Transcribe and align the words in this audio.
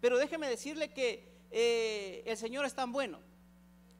Pero 0.00 0.18
déjeme 0.18 0.48
decirle 0.48 0.92
que 0.92 1.28
eh, 1.50 2.22
el 2.26 2.36
Señor 2.36 2.64
es 2.64 2.74
tan 2.74 2.92
bueno. 2.92 3.20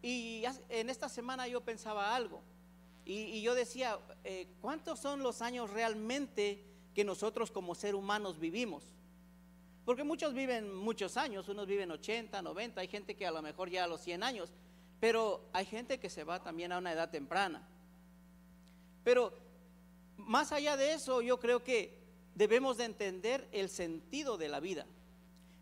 Y 0.02 0.44
en 0.68 0.90
esta 0.90 1.08
semana 1.08 1.48
yo 1.48 1.60
pensaba 1.62 2.14
algo. 2.14 2.42
Y, 3.04 3.40
yo 3.40 3.54
decía, 3.54 3.98
eh, 4.22 4.48
¿cuántos 4.61 5.00
son 5.00 5.22
los 5.22 5.40
años 5.40 5.71
realmente 5.71 6.62
que 6.95 7.04
nosotros 7.04 7.50
como 7.50 7.74
ser 7.74 7.95
humanos 7.95 8.38
vivimos? 8.38 8.84
Porque 9.87 10.04
muchos 10.04 10.34
viven 10.34 10.74
muchos 10.74 11.16
años, 11.16 11.48
unos 11.48 11.66
viven 11.66 11.91
80, 11.91 12.43
90, 12.43 12.80
hay 12.83 12.89
gente 12.89 13.17
que 13.17 13.27
a 13.27 13.30
lo 13.30 13.41
mejor 13.41 13.71
ya 13.71 13.85
a 13.85 13.87
los 13.87 14.03
100 14.03 14.23
años, 14.23 14.53
pero 15.01 15.49
hay 15.55 15.65
gente 15.65 15.99
que 15.99 16.11
se 16.11 16.23
va 16.23 16.43
también 16.43 16.71
a 16.71 16.79
una 16.79 16.93
edad 16.93 17.11
temprana. 17.11 17.67
Pero 19.05 19.33
más 20.19 20.53
allá 20.53 20.77
de 20.77 20.93
eso, 20.93 21.23
yo 21.23 21.41
creo 21.41 21.65
que 21.65 21.96
debemos 22.35 22.77
de 22.77 22.85
entender 22.85 23.49
el 23.53 23.71
sentido 23.71 24.37
de 24.37 24.49
la 24.49 24.61
vida. 24.61 24.87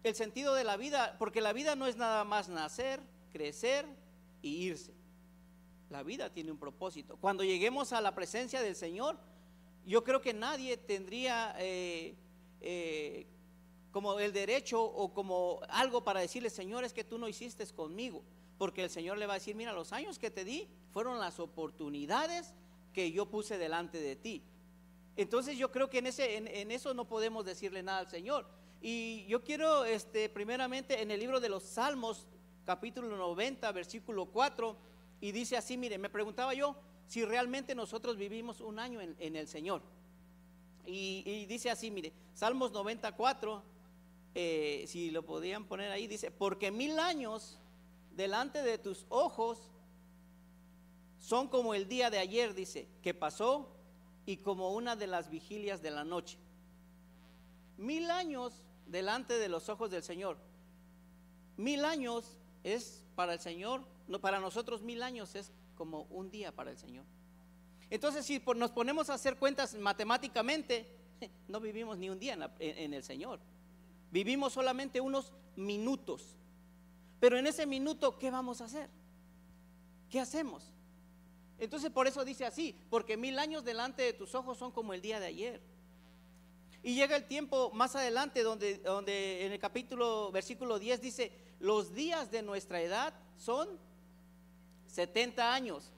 El 0.06 0.14
sentido 0.14 0.54
de 0.54 0.62
la 0.62 0.76
vida, 0.76 1.16
porque 1.18 1.40
la 1.40 1.52
vida 1.52 1.74
no 1.74 1.88
es 1.88 1.96
nada 1.96 2.22
más 2.22 2.48
nacer, 2.48 3.00
crecer 3.32 3.84
y 4.40 4.50
irse. 4.50 4.94
La 5.90 6.04
vida 6.04 6.32
tiene 6.32 6.52
un 6.52 6.58
propósito. 6.58 7.16
Cuando 7.16 7.42
lleguemos 7.42 7.92
a 7.92 8.00
la 8.00 8.14
presencia 8.14 8.62
del 8.62 8.76
Señor, 8.76 9.18
yo 9.84 10.04
creo 10.04 10.20
que 10.20 10.32
nadie 10.32 10.76
tendría 10.76 11.56
eh, 11.58 12.14
eh, 12.60 13.26
como 13.90 14.20
el 14.20 14.32
derecho 14.32 14.80
o 14.80 15.12
como 15.12 15.60
algo 15.70 16.04
para 16.04 16.20
decirle, 16.20 16.50
Señor, 16.50 16.84
es 16.84 16.92
que 16.92 17.02
tú 17.02 17.18
no 17.18 17.26
hiciste 17.26 17.66
conmigo. 17.74 18.22
Porque 18.58 18.84
el 18.84 18.90
Señor 18.90 19.18
le 19.18 19.26
va 19.26 19.32
a 19.32 19.38
decir, 19.40 19.56
mira, 19.56 19.72
los 19.72 19.92
años 19.92 20.20
que 20.20 20.30
te 20.30 20.44
di 20.44 20.68
fueron 20.92 21.18
las 21.18 21.40
oportunidades 21.40 22.54
que 22.92 23.10
yo 23.10 23.26
puse 23.26 23.58
delante 23.58 24.00
de 24.00 24.14
ti. 24.14 24.44
Entonces 25.16 25.58
yo 25.58 25.72
creo 25.72 25.90
que 25.90 25.98
en, 25.98 26.06
ese, 26.06 26.36
en, 26.36 26.70
eso 26.70 26.94
no 26.94 27.08
podemos 27.08 27.44
decirle 27.44 27.82
nada 27.82 27.98
al 27.98 28.08
Señor. 28.08 28.46
Y 28.80 29.26
yo 29.26 29.42
quiero, 29.42 29.84
este, 29.84 30.28
primeramente, 30.28 31.00
en 31.00 31.10
el 31.10 31.20
libro 31.20 31.40
de 31.40 31.48
los 31.48 31.62
Salmos, 31.62 32.26
capítulo 32.64 33.16
90, 33.16 33.70
versículo 33.72 34.26
4, 34.26 34.76
y 35.20 35.32
dice 35.32 35.56
así, 35.56 35.76
mire, 35.76 35.98
me 35.98 36.10
preguntaba 36.10 36.54
yo 36.54 36.76
si 37.06 37.24
realmente 37.24 37.74
nosotros 37.74 38.16
vivimos 38.16 38.60
un 38.60 38.78
año 38.78 39.00
en, 39.00 39.36
el 39.36 39.48
Señor. 39.48 39.82
Y, 40.84 41.46
dice 41.46 41.70
así, 41.70 41.90
mire, 41.90 42.12
Salmos 42.34 42.72
94, 42.72 43.62
eh, 44.34 44.84
si 44.86 45.10
lo 45.10 45.24
podían 45.24 45.64
poner 45.64 45.90
ahí, 45.90 46.06
dice, 46.06 46.30
porque 46.30 46.70
mil 46.70 46.98
años 46.98 47.58
delante 48.14 48.62
de 48.62 48.78
tus 48.78 49.06
ojos 49.08 49.70
son 51.18 51.48
como 51.48 51.74
el 51.74 51.88
día 51.88 52.10
de 52.10 52.18
ayer, 52.18 52.54
dice, 52.54 52.88
que 53.02 53.14
pasó 53.14 53.68
y 54.26 54.38
como 54.38 54.74
una 54.74 54.96
de 54.96 55.06
las 55.06 55.30
vigilias 55.30 55.82
de 55.82 55.90
la 55.90 56.04
noche. 56.04 56.38
Mil 57.78 58.10
años 58.10 58.62
delante 58.86 59.38
de 59.38 59.48
los 59.48 59.68
ojos 59.68 59.90
del 59.90 60.02
Señor. 60.02 60.36
Mil 61.56 61.84
años 61.84 62.36
es 62.64 63.04
para 63.14 63.34
el 63.34 63.40
Señor, 63.40 63.82
no, 64.08 64.20
para 64.20 64.40
nosotros 64.40 64.82
mil 64.82 65.02
años 65.02 65.34
es 65.34 65.52
como 65.76 66.02
un 66.04 66.30
día 66.30 66.52
para 66.52 66.70
el 66.70 66.78
Señor. 66.78 67.04
Entonces, 67.90 68.26
si 68.26 68.42
nos 68.56 68.70
ponemos 68.70 69.10
a 69.10 69.14
hacer 69.14 69.36
cuentas 69.36 69.74
matemáticamente, 69.74 70.86
no 71.48 71.60
vivimos 71.60 71.98
ni 71.98 72.10
un 72.10 72.18
día 72.18 72.34
en, 72.34 72.42
en 72.58 72.94
el 72.94 73.02
Señor. 73.02 73.40
Vivimos 74.10 74.52
solamente 74.52 75.00
unos 75.00 75.32
minutos. 75.56 76.36
Pero 77.20 77.38
en 77.38 77.46
ese 77.46 77.66
minuto, 77.66 78.18
¿qué 78.18 78.30
vamos 78.30 78.60
a 78.60 78.64
hacer? 78.64 78.90
¿Qué 80.10 80.20
hacemos? 80.20 80.72
Entonces 81.58 81.90
por 81.90 82.06
eso 82.06 82.24
dice 82.24 82.44
así, 82.44 82.74
porque 82.90 83.16
mil 83.16 83.38
años 83.38 83.64
delante 83.64 84.02
de 84.02 84.12
tus 84.12 84.34
ojos 84.34 84.58
son 84.58 84.72
como 84.72 84.92
el 84.92 85.00
día 85.00 85.20
de 85.20 85.26
ayer. 85.26 85.60
Y 86.86 86.94
llega 86.94 87.16
el 87.16 87.24
tiempo 87.24 87.72
más 87.72 87.96
adelante 87.96 88.44
donde, 88.44 88.78
donde 88.78 89.44
en 89.44 89.50
el 89.50 89.58
capítulo, 89.58 90.30
versículo 90.30 90.78
10 90.78 91.00
dice, 91.00 91.32
los 91.58 91.92
días 91.92 92.30
de 92.30 92.42
nuestra 92.42 92.80
edad 92.80 93.12
son 93.36 93.68
70 94.86 95.52
años. 95.52 95.92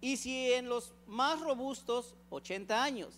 Y 0.00 0.16
si 0.16 0.54
en 0.54 0.70
los 0.70 0.94
más 1.06 1.42
robustos, 1.42 2.14
80 2.30 2.82
años. 2.82 3.12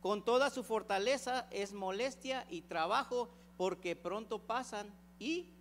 Con 0.00 0.24
toda 0.24 0.50
su 0.50 0.62
fortaleza 0.62 1.48
es 1.50 1.72
molestia 1.72 2.46
y 2.48 2.60
trabajo 2.60 3.28
porque 3.56 3.96
pronto 3.96 4.38
pasan 4.38 4.94
y 5.18 5.52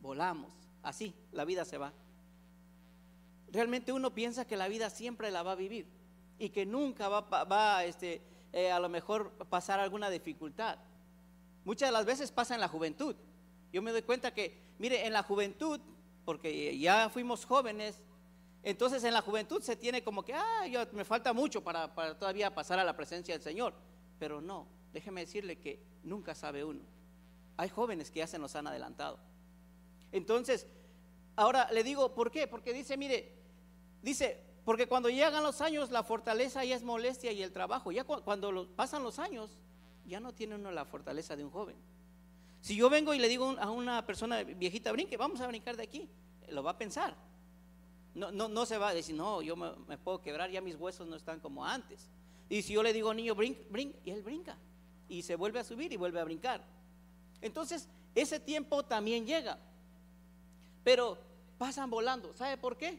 volamos. 0.00 0.50
Así, 0.82 1.14
la 1.32 1.44
vida 1.44 1.66
se 1.66 1.76
va. 1.76 1.92
Realmente 3.52 3.92
uno 3.92 4.14
piensa 4.14 4.46
que 4.46 4.56
la 4.56 4.68
vida 4.68 4.88
siempre 4.88 5.30
la 5.30 5.42
va 5.42 5.52
a 5.52 5.56
vivir 5.56 5.86
y 6.38 6.48
que 6.48 6.64
nunca 6.64 7.10
va, 7.10 7.44
va 7.44 7.84
este, 7.84 8.22
eh, 8.52 8.70
a 8.70 8.80
lo 8.80 8.88
mejor 8.88 9.32
pasar 9.48 9.80
alguna 9.80 10.10
dificultad. 10.10 10.78
Muchas 11.64 11.88
de 11.88 11.92
las 11.92 12.06
veces 12.06 12.30
pasa 12.30 12.54
en 12.54 12.60
la 12.60 12.68
juventud. 12.68 13.16
Yo 13.72 13.82
me 13.82 13.92
doy 13.92 14.02
cuenta 14.02 14.32
que, 14.32 14.60
mire, 14.78 15.06
en 15.06 15.12
la 15.12 15.22
juventud, 15.22 15.80
porque 16.24 16.78
ya 16.78 17.08
fuimos 17.08 17.44
jóvenes, 17.44 18.00
entonces 18.62 19.04
en 19.04 19.14
la 19.14 19.22
juventud 19.22 19.62
se 19.62 19.76
tiene 19.76 20.02
como 20.02 20.24
que, 20.24 20.34
ah, 20.34 20.66
yo, 20.66 20.80
me 20.92 21.04
falta 21.04 21.32
mucho 21.32 21.62
para, 21.62 21.94
para 21.94 22.18
todavía 22.18 22.54
pasar 22.54 22.78
a 22.78 22.84
la 22.84 22.96
presencia 22.96 23.34
del 23.34 23.42
Señor. 23.42 23.74
Pero 24.18 24.40
no, 24.40 24.66
déjeme 24.92 25.22
decirle 25.22 25.58
que 25.58 25.82
nunca 26.02 26.34
sabe 26.34 26.64
uno. 26.64 26.80
Hay 27.56 27.68
jóvenes 27.68 28.10
que 28.10 28.20
ya 28.20 28.26
se 28.26 28.38
nos 28.38 28.54
han 28.56 28.66
adelantado. 28.66 29.18
Entonces, 30.12 30.66
ahora 31.34 31.70
le 31.72 31.82
digo, 31.82 32.14
¿por 32.14 32.30
qué? 32.30 32.46
Porque 32.46 32.72
dice, 32.72 32.96
mire, 32.96 33.36
Dice, 34.06 34.40
porque 34.66 34.88
cuando 34.88 35.08
llegan 35.08 35.44
los 35.44 35.60
años, 35.60 35.92
la 35.92 36.02
fortaleza 36.02 36.64
ya 36.64 36.74
es 36.74 36.82
molestia 36.82 37.30
y 37.30 37.40
el 37.40 37.52
trabajo. 37.52 37.92
Ya 37.92 38.02
cuando 38.02 38.68
pasan 38.74 39.04
los 39.04 39.20
años, 39.20 39.56
ya 40.04 40.18
no 40.18 40.34
tiene 40.34 40.56
uno 40.56 40.72
la 40.72 40.84
fortaleza 40.84 41.36
de 41.36 41.44
un 41.44 41.52
joven. 41.52 41.76
Si 42.60 42.74
yo 42.74 42.90
vengo 42.90 43.14
y 43.14 43.20
le 43.20 43.28
digo 43.28 43.54
a 43.60 43.70
una 43.70 44.04
persona 44.04 44.42
viejita, 44.42 44.90
brinque, 44.90 45.16
vamos 45.16 45.40
a 45.40 45.46
brincar 45.46 45.76
de 45.76 45.84
aquí, 45.84 46.10
lo 46.48 46.64
va 46.64 46.72
a 46.72 46.78
pensar. 46.78 47.14
No, 48.12 48.32
no, 48.32 48.48
no 48.48 48.66
se 48.66 48.76
va 48.76 48.88
a 48.88 48.94
decir, 48.94 49.14
no, 49.14 49.40
yo 49.40 49.54
me, 49.54 49.98
puedo 49.98 50.20
quebrar, 50.20 50.50
ya 50.50 50.60
mis 50.60 50.74
huesos 50.74 51.06
no 51.06 51.14
están 51.14 51.38
como 51.38 51.64
antes. 51.64 52.10
Y 52.48 52.62
si 52.62 52.72
yo 52.72 52.82
le 52.82 52.92
digo, 52.92 53.14
niño, 53.14 53.36
brinca, 53.36 53.60
brinca, 53.70 53.96
y 54.04 54.10
él 54.10 54.24
brinca. 54.24 54.58
Y 55.08 55.22
se 55.22 55.36
vuelve 55.36 55.60
a 55.60 55.64
subir 55.64 55.92
y 55.92 55.96
vuelve 55.96 56.18
a 56.18 56.24
brincar. 56.24 56.64
Entonces, 57.40 57.88
ese 58.16 58.40
tiempo 58.40 58.84
también 58.84 59.26
llega. 59.26 59.60
Pero 60.82 61.18
pasan 61.56 61.88
volando. 61.88 62.34
¿Sabe 62.34 62.56
por 62.56 62.76
qué? 62.76 62.98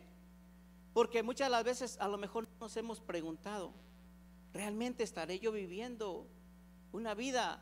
Porque 0.98 1.22
muchas 1.22 1.46
de 1.46 1.52
las 1.52 1.64
veces 1.64 1.96
a 2.00 2.08
lo 2.08 2.18
mejor 2.18 2.48
nos 2.60 2.76
hemos 2.76 3.00
preguntado, 3.00 3.72
¿realmente 4.52 5.04
estaré 5.04 5.38
yo 5.38 5.52
viviendo 5.52 6.26
una 6.92 7.14
vida 7.14 7.62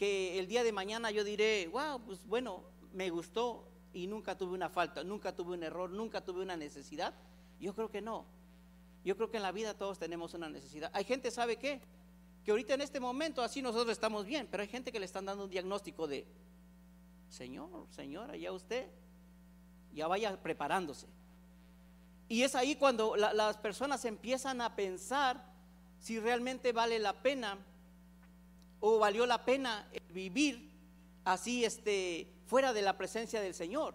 que 0.00 0.36
el 0.40 0.48
día 0.48 0.64
de 0.64 0.72
mañana 0.72 1.12
yo 1.12 1.22
diré, 1.22 1.68
wow, 1.68 2.00
pues 2.04 2.26
bueno, 2.26 2.64
me 2.92 3.08
gustó 3.10 3.68
y 3.92 4.08
nunca 4.08 4.36
tuve 4.36 4.54
una 4.54 4.68
falta, 4.68 5.04
nunca 5.04 5.32
tuve 5.32 5.54
un 5.54 5.62
error, 5.62 5.90
nunca 5.90 6.24
tuve 6.24 6.42
una 6.42 6.56
necesidad? 6.56 7.14
Yo 7.60 7.72
creo 7.72 7.88
que 7.88 8.02
no. 8.02 8.24
Yo 9.04 9.16
creo 9.16 9.30
que 9.30 9.36
en 9.36 9.44
la 9.44 9.52
vida 9.52 9.74
todos 9.74 10.00
tenemos 10.00 10.34
una 10.34 10.48
necesidad. 10.48 10.90
Hay 10.92 11.04
gente, 11.04 11.30
¿sabe 11.30 11.58
qué? 11.58 11.80
Que 12.44 12.50
ahorita 12.50 12.74
en 12.74 12.80
este 12.80 12.98
momento 12.98 13.42
así 13.42 13.62
nosotros 13.62 13.92
estamos 13.92 14.26
bien, 14.26 14.48
pero 14.50 14.60
hay 14.60 14.68
gente 14.68 14.90
que 14.90 14.98
le 14.98 15.06
están 15.06 15.24
dando 15.24 15.44
un 15.44 15.50
diagnóstico 15.50 16.08
de, 16.08 16.26
Señor, 17.28 17.86
señora, 17.90 18.36
ya 18.36 18.50
usted, 18.50 18.90
ya 19.94 20.08
vaya 20.08 20.42
preparándose. 20.42 21.06
Y 22.32 22.44
es 22.44 22.54
ahí 22.54 22.76
cuando 22.76 23.14
las 23.14 23.58
personas 23.58 24.06
empiezan 24.06 24.62
a 24.62 24.74
pensar 24.74 25.44
si 25.98 26.18
realmente 26.18 26.72
vale 26.72 26.98
la 26.98 27.12
pena 27.12 27.58
o 28.80 28.98
valió 28.98 29.26
la 29.26 29.44
pena 29.44 29.86
vivir 30.08 30.72
así 31.26 31.62
este, 31.62 32.32
fuera 32.46 32.72
de 32.72 32.80
la 32.80 32.96
presencia 32.96 33.42
del 33.42 33.52
Señor. 33.52 33.94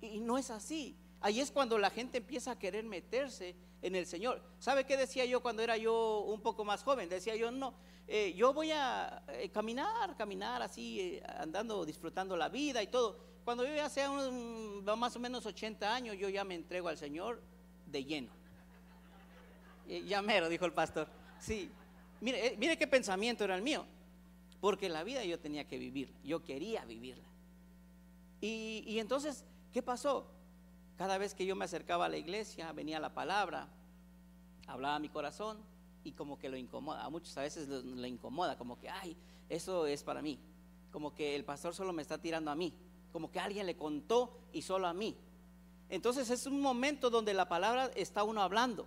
Y 0.00 0.18
no 0.18 0.38
es 0.38 0.50
así. 0.50 0.96
Ahí 1.20 1.38
es 1.38 1.52
cuando 1.52 1.78
la 1.78 1.90
gente 1.90 2.18
empieza 2.18 2.50
a 2.50 2.58
querer 2.58 2.84
meterse 2.84 3.54
en 3.80 3.94
el 3.94 4.06
Señor. 4.06 4.42
¿Sabe 4.58 4.84
qué 4.84 4.96
decía 4.96 5.24
yo 5.24 5.40
cuando 5.40 5.62
era 5.62 5.76
yo 5.76 6.22
un 6.22 6.40
poco 6.40 6.64
más 6.64 6.82
joven? 6.82 7.08
Decía 7.08 7.36
yo, 7.36 7.52
no, 7.52 7.74
eh, 8.08 8.34
yo 8.34 8.52
voy 8.52 8.72
a 8.72 9.22
eh, 9.28 9.50
caminar, 9.50 10.16
caminar 10.16 10.62
así, 10.62 10.98
eh, 10.98 11.22
andando, 11.38 11.84
disfrutando 11.84 12.36
la 12.36 12.48
vida 12.48 12.82
y 12.82 12.88
todo. 12.88 13.20
Cuando 13.44 13.64
yo 13.64 13.72
ya 13.72 13.88
sea 13.88 14.10
un, 14.10 14.84
más 14.98 15.14
o 15.14 15.20
menos 15.20 15.46
80 15.46 15.94
años, 15.94 16.16
yo 16.18 16.28
ya 16.28 16.42
me 16.42 16.56
entrego 16.56 16.88
al 16.88 16.98
Señor 16.98 17.51
de 17.92 18.04
lleno. 18.04 18.32
Ya 20.06 20.22
mero, 20.22 20.48
dijo 20.48 20.64
el 20.64 20.72
pastor. 20.72 21.08
Sí, 21.38 21.70
mire, 22.20 22.46
eh, 22.46 22.56
mire 22.58 22.76
qué 22.78 22.86
pensamiento 22.86 23.44
era 23.44 23.54
el 23.54 23.62
mío. 23.62 23.84
Porque 24.60 24.88
la 24.88 25.04
vida 25.04 25.24
yo 25.24 25.38
tenía 25.38 25.66
que 25.66 25.76
vivir, 25.76 26.12
yo 26.24 26.42
quería 26.42 26.84
vivirla. 26.84 27.24
Y, 28.40 28.84
y 28.86 28.98
entonces, 29.00 29.44
¿qué 29.72 29.82
pasó? 29.82 30.30
Cada 30.96 31.18
vez 31.18 31.34
que 31.34 31.44
yo 31.44 31.56
me 31.56 31.64
acercaba 31.64 32.06
a 32.06 32.08
la 32.08 32.16
iglesia, 32.16 32.72
venía 32.72 33.00
la 33.00 33.12
palabra, 33.12 33.68
hablaba 34.66 34.98
mi 34.98 35.08
corazón 35.08 35.58
y 36.04 36.12
como 36.12 36.38
que 36.38 36.48
lo 36.48 36.56
incomoda. 36.56 37.04
A 37.04 37.10
muchos 37.10 37.36
a 37.36 37.42
veces 37.42 37.68
lo, 37.68 38.06
incomoda, 38.06 38.56
como 38.56 38.78
que, 38.78 38.88
ay, 38.88 39.16
eso 39.48 39.86
es 39.86 40.02
para 40.02 40.22
mí. 40.22 40.38
Como 40.90 41.14
que 41.14 41.34
el 41.34 41.44
pastor 41.44 41.74
solo 41.74 41.92
me 41.92 42.02
está 42.02 42.18
tirando 42.18 42.50
a 42.50 42.54
mí. 42.54 42.74
Como 43.12 43.30
que 43.30 43.40
alguien 43.40 43.66
le 43.66 43.76
contó 43.76 44.40
y 44.52 44.62
solo 44.62 44.86
a 44.86 44.94
mí. 44.94 45.16
Entonces 45.92 46.30
es 46.30 46.46
un 46.46 46.58
momento 46.58 47.10
donde 47.10 47.34
la 47.34 47.50
palabra 47.50 47.90
está 47.94 48.24
uno 48.24 48.40
hablando. 48.40 48.86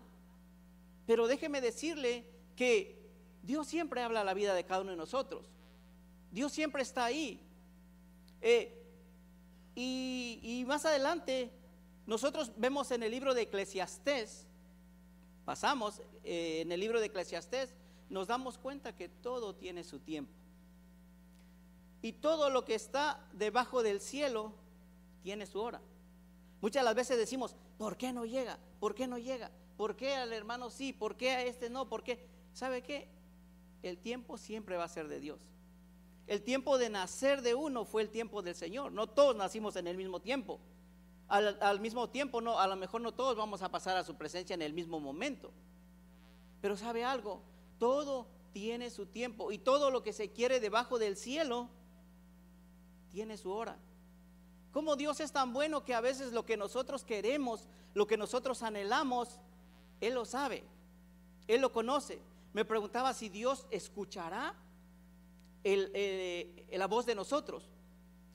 Pero 1.06 1.28
déjeme 1.28 1.62
decirle 1.62 2.26
que 2.56 3.00
Dios 3.44 3.68
siempre 3.68 4.02
habla 4.02 4.24
la 4.24 4.34
vida 4.34 4.56
de 4.56 4.64
cada 4.64 4.82
uno 4.82 4.90
de 4.90 4.98
nosotros. 4.98 5.46
Dios 6.32 6.52
siempre 6.52 6.82
está 6.82 7.06
ahí. 7.06 7.40
Eh, 8.42 8.82
y, 9.76 10.64
más 10.66 10.84
adelante, 10.86 11.52
nosotros 12.08 12.52
vemos 12.58 12.90
en 12.90 13.04
el 13.04 13.12
libro 13.12 13.36
de 13.36 13.44
Eclesiastés, 13.44 14.48
pasamos 15.46 16.02
eh, 16.24 16.62
en 16.62 16.72
el 16.72 16.80
libro 16.80 17.00
de 17.00 17.06
Eclesiastés, 17.06 17.76
nos 18.10 18.30
damos 18.30 18.58
cuenta 18.58 18.96
que 18.96 19.10
todo 19.10 19.54
tiene 19.54 19.84
su 19.84 20.00
tiempo. 20.00 20.34
Y 22.02 22.14
todo 22.14 22.50
lo 22.50 22.66
que 22.66 22.74
está 22.74 23.24
debajo 23.34 23.84
del 23.84 24.02
cielo 24.02 24.54
tiene 25.22 25.46
su 25.46 25.62
hora. 25.62 25.82
Muchas 26.62 26.82
de 26.82 26.86
las 26.86 26.96
veces 26.96 27.18
decimos, 27.18 27.56
¿por 27.78 27.98
qué 27.98 28.14
no 28.14 28.26
llega? 28.26 28.60
¿Por 28.80 28.96
qué 28.96 29.08
no 29.08 29.18
llega? 29.18 29.52
¿Por 29.78 29.96
qué 29.96 30.16
al 30.16 30.34
hermano 30.34 30.70
sí? 30.70 30.94
¿Por 30.94 31.18
qué 31.18 31.32
a 31.32 31.44
este 31.44 31.70
no? 31.70 31.90
¿Por 31.90 32.04
qué? 32.04 32.26
¿Sabe 32.54 32.82
qué? 32.82 33.10
El 33.84 33.98
tiempo 33.98 34.38
siempre 34.38 34.78
va 34.78 34.86
a 34.86 34.90
ser 34.90 35.08
de 35.08 35.20
Dios. 35.20 35.40
El 36.28 36.42
tiempo 36.42 36.78
de 36.78 36.90
nacer 36.90 37.42
de 37.42 37.54
uno 37.54 37.86
fue 37.86 38.02
el 38.02 38.10
tiempo 38.10 38.42
del 38.42 38.56
Señor. 38.56 38.92
No 38.92 39.08
todos 39.08 39.36
nacimos 39.36 39.76
en 39.76 39.88
el 39.88 39.98
mismo 39.98 40.20
tiempo. 40.20 40.60
Al, 41.28 41.80
mismo 41.80 42.10
tiempo, 42.10 42.40
no, 42.40 42.60
a 42.60 42.68
lo 42.68 42.76
mejor 42.76 43.02
no 43.02 43.12
todos 43.12 43.36
vamos 43.36 43.62
a 43.62 43.70
pasar 43.70 43.98
a 43.98 44.04
su 44.04 44.16
presencia 44.16 44.54
en 44.54 44.62
el 44.62 44.74
mismo 44.74 45.00
momento. 45.00 45.52
Pero 46.62 46.78
sabe 46.78 47.04
algo, 47.04 47.42
todo 47.80 48.28
tiene 48.54 48.90
su 48.90 49.08
tiempo 49.08 49.52
y 49.52 49.58
todo 49.58 49.92
lo 49.92 50.02
que 50.02 50.14
se 50.14 50.32
quiere 50.32 50.60
debajo 50.60 51.00
del 51.00 51.18
cielo 51.18 51.70
tiene 53.10 53.38
su 53.38 53.52
hora. 53.52 53.78
Como 54.76 54.98
Dios 54.98 55.22
es 55.22 55.32
tan 55.32 55.54
bueno 55.54 55.86
que 55.86 55.94
a 55.94 56.02
veces 56.02 56.34
lo 56.34 56.46
que 56.46 56.58
nosotros 56.58 57.06
queremos, 57.06 57.70
lo 57.94 58.08
que 58.08 58.18
nosotros 58.18 58.62
anhelamos, 58.62 59.40
Él 60.02 60.16
lo 60.16 60.26
sabe, 60.26 60.66
Él 61.48 61.62
lo 61.62 61.72
conoce. 61.72 62.20
Me 62.52 62.66
preguntaba 62.66 63.14
si 63.14 63.30
Dios 63.30 63.66
escuchará 63.72 64.54
eh, 65.64 66.68
la 66.74 66.88
voz 66.88 67.06
de 67.06 67.16
nosotros. 67.16 67.70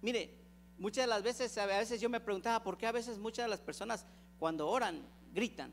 Mire, 0.01 0.35
muchas 0.79 1.03
de 1.03 1.09
las 1.09 1.23
veces, 1.23 1.59
a 1.59 1.67
veces 1.67 2.01
yo 2.01 2.09
me 2.09 2.21
preguntaba 2.21 2.63
por 2.63 2.79
qué 2.79 2.87
a 2.87 2.93
veces 2.93 3.19
muchas 3.19 3.45
de 3.45 3.51
las 3.51 3.61
personas 3.61 4.07
cuando 4.39 4.67
oran 4.67 5.07
gritan. 5.35 5.71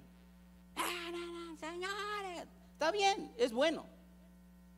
Señores, 1.62 2.46
está 2.74 2.92
bien, 2.92 3.34
es 3.38 3.54
bueno. 3.54 3.86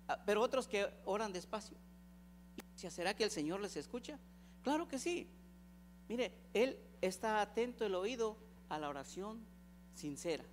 Ah, 0.07 0.21
pero 0.23 0.43
otros 0.43 0.67
que 0.67 0.87
oran 1.05 1.33
despacio. 1.33 1.77
¿Será 2.75 3.15
que 3.15 3.23
el 3.23 3.31
Señor 3.31 3.59
les 3.59 3.75
escucha? 3.75 4.19
Claro 4.61 4.87
que 4.87 4.99
sí. 4.99 5.27
Mire, 6.09 6.33
Él 6.53 6.77
está 7.01 7.39
atento 7.39 7.85
el 7.85 7.95
oído 7.95 8.35
a 8.67 8.79
la 8.79 8.89
oración 8.89 9.45
sincera. 9.93 10.43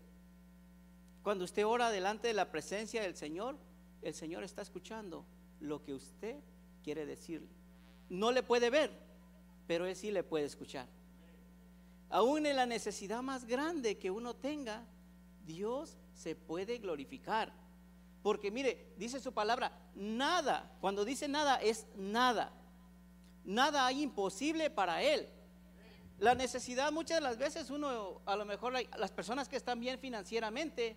Cuando 1.22 1.44
usted 1.44 1.66
ora 1.66 1.90
delante 1.90 2.28
de 2.28 2.34
la 2.34 2.50
presencia 2.50 3.02
del 3.02 3.16
Señor, 3.16 3.56
el 4.02 4.14
Señor 4.14 4.44
está 4.44 4.62
escuchando 4.62 5.24
lo 5.58 5.82
que 5.82 5.94
usted 5.94 6.36
quiere 6.84 7.06
decirle. 7.06 7.48
No 8.08 8.30
le 8.30 8.42
puede 8.42 8.70
ver, 8.70 8.92
pero 9.66 9.86
Él 9.86 9.96
sí 9.96 10.12
le 10.12 10.22
puede 10.22 10.44
escuchar. 10.44 10.86
Aún 12.10 12.46
en 12.46 12.56
la 12.56 12.66
necesidad 12.66 13.22
más 13.22 13.46
grande 13.46 13.98
que 13.98 14.10
uno 14.10 14.36
tenga, 14.36 14.84
Dios 15.44 15.96
se 16.14 16.36
puede 16.36 16.78
glorificar. 16.78 17.52
Porque 18.22 18.50
mire, 18.50 18.92
dice 18.98 19.20
su 19.20 19.32
palabra, 19.32 19.72
nada, 19.94 20.76
cuando 20.80 21.04
dice 21.04 21.28
nada 21.28 21.56
es 21.56 21.86
nada. 21.96 22.52
Nada 23.44 23.86
hay 23.86 24.02
imposible 24.02 24.70
para 24.70 25.02
Él. 25.02 25.28
La 26.18 26.34
necesidad 26.34 26.92
muchas 26.92 27.18
de 27.18 27.22
las 27.22 27.38
veces 27.38 27.70
uno, 27.70 28.22
a 28.24 28.36
lo 28.36 28.44
mejor 28.44 28.72
las 28.72 29.12
personas 29.12 29.48
que 29.48 29.56
están 29.56 29.80
bien 29.80 29.98
financieramente, 29.98 30.96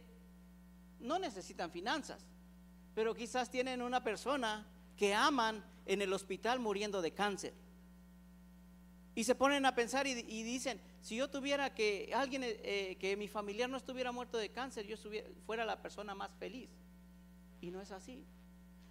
no 1.00 1.20
necesitan 1.20 1.72
finanzas 1.72 2.26
pero 3.00 3.16
quizás 3.16 3.50
tienen 3.50 3.82
una 3.82 4.04
persona 4.04 4.68
que 4.98 5.14
aman 5.14 5.64
en 5.86 6.02
el 6.02 6.12
hospital 6.12 6.60
muriendo 6.60 7.02
de 7.02 7.14
cáncer. 7.14 7.54
Y 9.16 9.24
se 9.24 9.36
ponen 9.36 9.66
a 9.66 9.74
pensar 9.74 10.06
y, 10.06 10.44
dicen, 10.44 10.82
si 11.02 11.16
yo 11.16 11.30
tuviera 11.30 11.74
que 11.74 12.12
alguien, 12.14 12.44
eh, 12.44 12.98
que 13.00 13.16
mi 13.16 13.30
familiar 13.30 13.70
no 13.70 13.78
estuviera 13.78 14.12
muerto 14.12 14.38
de 14.38 14.50
cáncer, 14.50 14.86
yo 14.86 14.98
fuera 15.46 15.64
la 15.64 15.82
persona 15.82 16.14
más 16.14 16.30
feliz. 16.40 16.70
Y 17.62 17.72
no 17.72 17.82
es 17.82 17.92
así. 17.92 18.26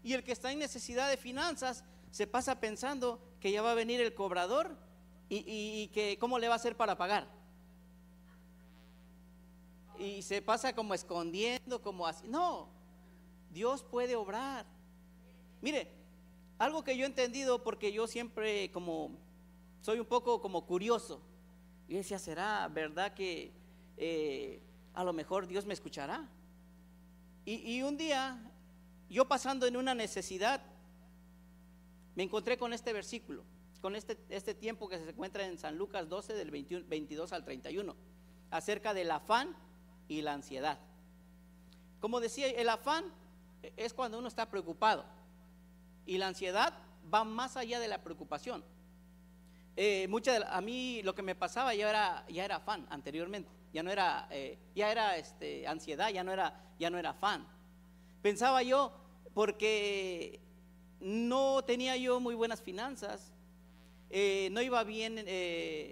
Y 0.02 0.14
el 0.14 0.24
que 0.24 0.32
está 0.32 0.52
en 0.52 0.58
necesidad 0.58 1.10
de 1.10 1.18
finanzas 1.18 1.84
se 2.10 2.26
pasa 2.26 2.60
pensando 2.60 3.22
que 3.40 3.52
ya 3.52 3.60
va 3.60 3.72
a 3.72 3.74
venir 3.74 4.00
el 4.00 4.14
cobrador 4.14 4.74
y, 5.28 5.44
y 5.46 5.88
que 5.88 6.18
cómo 6.18 6.38
le 6.38 6.48
va 6.48 6.54
a 6.54 6.56
hacer 6.56 6.76
para 6.76 6.96
pagar. 6.96 7.28
Y 9.98 10.22
se 10.22 10.40
pasa 10.42 10.74
como 10.74 10.94
escondiendo, 10.94 11.82
como 11.82 12.06
así. 12.06 12.28
No, 12.28 12.68
Dios 13.50 13.82
puede 13.82 14.14
obrar. 14.16 14.64
Mire, 15.60 15.90
algo 16.58 16.84
que 16.84 16.96
yo 16.96 17.04
he 17.04 17.06
entendido 17.06 17.62
porque 17.62 17.92
yo 17.92 18.06
siempre 18.06 18.70
como 18.72 19.18
soy 19.80 20.00
un 20.00 20.06
poco 20.06 20.40
como 20.40 20.66
curioso. 20.66 21.20
Y 21.88 21.94
decía, 21.94 22.18
¿será 22.18 22.68
verdad 22.68 23.14
que 23.14 23.52
eh, 23.96 24.60
a 24.94 25.04
lo 25.04 25.12
mejor 25.12 25.46
Dios 25.46 25.64
me 25.64 25.74
escuchará? 25.74 26.28
Y, 27.46 27.80
un 27.80 27.96
día, 27.96 28.38
yo 29.08 29.26
pasando 29.26 29.66
en 29.66 29.78
una 29.78 29.94
necesidad, 29.94 30.60
me 32.14 32.24
encontré 32.24 32.58
con 32.58 32.74
este 32.74 32.92
versículo, 32.92 33.42
con 33.80 33.96
este, 33.96 34.18
este 34.28 34.54
tiempo 34.54 34.88
que 34.88 34.98
se 34.98 35.10
encuentra 35.10 35.46
en 35.46 35.58
San 35.58 35.78
Lucas 35.78 36.08
12 36.08 36.34
del 36.34 36.50
22 36.50 37.32
al 37.32 37.44
31, 37.44 37.94
acerca 38.50 38.94
del 38.94 39.10
afán 39.10 39.56
y 40.08 40.22
la 40.22 40.32
ansiedad. 40.32 40.78
Como 42.00 42.20
decía, 42.20 42.48
el 42.48 42.68
afán 42.68 43.04
es 43.76 43.92
cuando 43.92 44.18
uno 44.18 44.28
está 44.28 44.46
preocupado. 44.50 45.04
Y 46.06 46.18
la 46.18 46.28
ansiedad 46.28 46.72
va 47.12 47.24
más 47.24 47.56
allá 47.56 47.80
de 47.80 47.88
la 47.88 48.02
preocupación. 48.02 48.64
Eh, 49.76 50.08
a 50.48 50.60
mí 50.60 51.02
lo 51.04 51.14
que 51.14 51.22
me 51.22 51.34
pasaba 51.34 51.74
ya 51.74 51.88
era, 51.88 52.24
ya 52.28 52.44
era 52.44 52.58
fan 52.58 52.84
anteriormente, 52.90 53.48
ya 53.72 53.84
no 53.84 53.92
era, 53.92 54.26
eh, 54.30 54.58
ya 54.74 54.90
era 54.90 55.16
este, 55.16 55.68
ansiedad, 55.68 56.08
ya 56.10 56.24
no 56.24 56.32
era, 56.32 56.60
ya 56.80 56.90
no 56.90 56.98
era 56.98 57.14
fan. 57.14 57.46
Pensaba 58.20 58.64
yo, 58.64 58.92
porque 59.34 60.40
no 60.98 61.62
tenía 61.62 61.96
yo 61.96 62.18
muy 62.18 62.34
buenas 62.34 62.60
finanzas, 62.60 63.32
eh, 64.10 64.48
no 64.52 64.62
iba 64.62 64.82
bien 64.84 65.24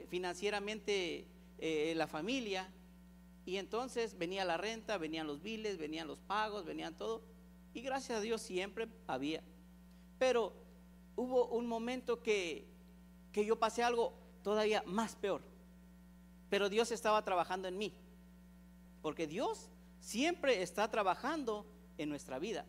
financieramente 0.09 1.27
la 1.59 2.07
familia, 2.07 2.71
y 3.47 3.59
entonces 3.59 4.19
venía 4.19 4.45
la 4.45 4.57
renta, 4.57 4.99
venían 4.99 5.27
los 5.27 5.41
biles, 5.41 5.79
venían 5.79 6.09
los 6.09 6.19
pagos, 6.19 6.65
venían 6.65 6.97
todo 6.97 7.23
y 7.77 7.83
gracias 7.83 8.17
a 8.17 8.21
Dios 8.23 8.41
siempre 8.41 8.89
había. 9.07 9.43
Pero 10.19 10.55
hubo 11.15 11.47
un 11.49 11.67
momento 11.67 12.23
que, 12.23 12.67
que 13.33 13.45
yo 13.45 13.59
pasé 13.59 13.83
algo 13.83 14.15
todavía 14.43 14.83
más 14.87 15.15
peor. 15.15 15.43
Pero 16.49 16.71
Dios 16.71 16.91
estaba 16.91 17.23
trabajando 17.23 17.69
en 17.69 17.77
mí. 17.77 17.93
Porque 19.03 19.27
Dios 19.27 19.69
siempre 20.01 20.63
está 20.63 20.91
trabajando 20.91 21.67
en 21.99 22.09
nuestra 22.09 22.39
vida. 22.39 22.65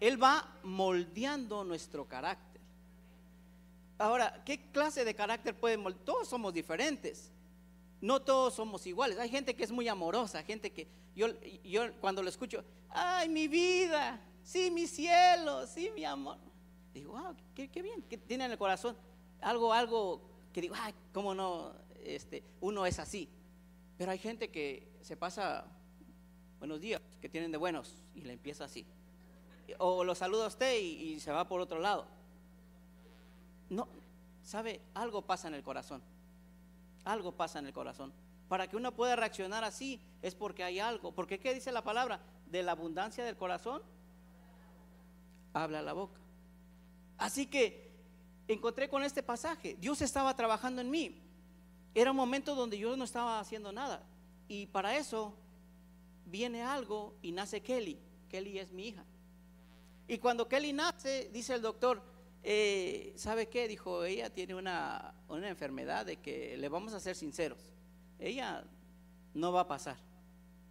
Él 0.00 0.22
va 0.22 0.60
moldeando 0.62 1.64
nuestro 1.64 2.06
carácter. 2.06 2.51
Ahora, 4.02 4.42
¿qué 4.44 4.58
clase 4.72 5.04
de 5.04 5.14
carácter 5.14 5.54
puede? 5.54 5.78
Todos 6.04 6.26
somos 6.26 6.52
diferentes. 6.52 7.30
No 8.00 8.20
todos 8.20 8.54
somos 8.54 8.84
iguales. 8.84 9.16
Hay 9.16 9.28
gente 9.28 9.54
que 9.54 9.62
es 9.62 9.70
muy 9.70 9.86
amorosa, 9.86 10.42
gente 10.42 10.72
que 10.72 10.88
yo, 11.14 11.28
yo 11.62 11.92
cuando 12.00 12.20
lo 12.20 12.28
escucho, 12.28 12.64
ay, 12.88 13.28
mi 13.28 13.46
vida, 13.46 14.20
sí, 14.42 14.72
mi 14.72 14.88
cielo, 14.88 15.68
sí, 15.68 15.90
mi 15.94 16.04
amor. 16.04 16.36
Digo, 16.92 17.12
wow, 17.12 17.36
qué, 17.54 17.68
bien, 17.80 18.02
que 18.02 18.18
tiene 18.18 18.44
en 18.44 18.50
el 18.50 18.58
corazón 18.58 18.96
algo, 19.40 19.72
algo 19.72 20.20
que 20.52 20.62
digo, 20.62 20.74
ay, 20.76 20.92
cómo 21.12 21.32
no, 21.32 21.72
este, 22.04 22.42
uno 22.60 22.84
es 22.84 22.98
así. 22.98 23.28
Pero 23.96 24.10
hay 24.10 24.18
gente 24.18 24.50
que 24.50 24.98
se 25.00 25.16
pasa 25.16 25.64
buenos 26.58 26.80
días, 26.80 27.00
que 27.20 27.28
tienen 27.28 27.52
de 27.52 27.58
buenos, 27.58 28.02
y 28.16 28.22
le 28.22 28.32
empieza 28.32 28.64
así. 28.64 28.84
O 29.78 30.02
lo 30.02 30.16
saluda 30.16 30.46
a 30.46 30.48
usted 30.48 30.80
y 30.80 31.20
se 31.20 31.30
va 31.30 31.46
por 31.46 31.60
otro 31.60 31.78
lado. 31.78 32.21
No, 33.72 33.88
¿sabe? 34.44 34.82
Algo 34.92 35.22
pasa 35.22 35.48
en 35.48 35.54
el 35.54 35.62
corazón. 35.62 36.02
Algo 37.04 37.32
pasa 37.32 37.58
en 37.58 37.66
el 37.66 37.72
corazón. 37.72 38.12
Para 38.46 38.68
que 38.68 38.76
uno 38.76 38.92
pueda 38.92 39.16
reaccionar 39.16 39.64
así 39.64 39.98
es 40.20 40.34
porque 40.34 40.62
hay 40.62 40.78
algo. 40.78 41.12
Porque 41.12 41.40
¿qué 41.40 41.54
dice 41.54 41.72
la 41.72 41.82
palabra? 41.82 42.20
De 42.46 42.62
la 42.62 42.72
abundancia 42.72 43.24
del 43.24 43.38
corazón 43.38 43.82
habla 45.54 45.80
la 45.80 45.94
boca. 45.94 46.20
Así 47.16 47.46
que 47.46 47.90
encontré 48.46 48.90
con 48.90 49.02
este 49.04 49.22
pasaje, 49.22 49.78
Dios 49.80 50.02
estaba 50.02 50.36
trabajando 50.36 50.82
en 50.82 50.90
mí. 50.90 51.22
Era 51.94 52.10
un 52.10 52.16
momento 52.18 52.54
donde 52.54 52.78
yo 52.78 52.94
no 52.94 53.04
estaba 53.04 53.40
haciendo 53.40 53.72
nada. 53.72 54.02
Y 54.48 54.66
para 54.66 54.98
eso 54.98 55.34
viene 56.26 56.62
algo 56.62 57.14
y 57.22 57.32
nace 57.32 57.62
Kelly. 57.62 57.98
Kelly 58.28 58.58
es 58.58 58.70
mi 58.70 58.88
hija. 58.88 59.04
Y 60.08 60.18
cuando 60.18 60.46
Kelly 60.46 60.74
nace, 60.74 61.30
dice 61.32 61.54
el 61.54 61.62
doctor, 61.62 62.11
eh, 62.42 63.12
¿sabe 63.16 63.48
qué? 63.48 63.68
Dijo, 63.68 64.04
ella 64.04 64.30
tiene 64.30 64.54
una, 64.54 65.14
una 65.28 65.48
enfermedad 65.48 66.06
de 66.06 66.16
que 66.16 66.56
le 66.56 66.68
vamos 66.68 66.92
a 66.92 67.00
ser 67.00 67.14
sinceros. 67.14 67.70
Ella 68.18 68.64
no 69.34 69.52
va 69.52 69.60
a 69.60 69.68
pasar. 69.68 69.96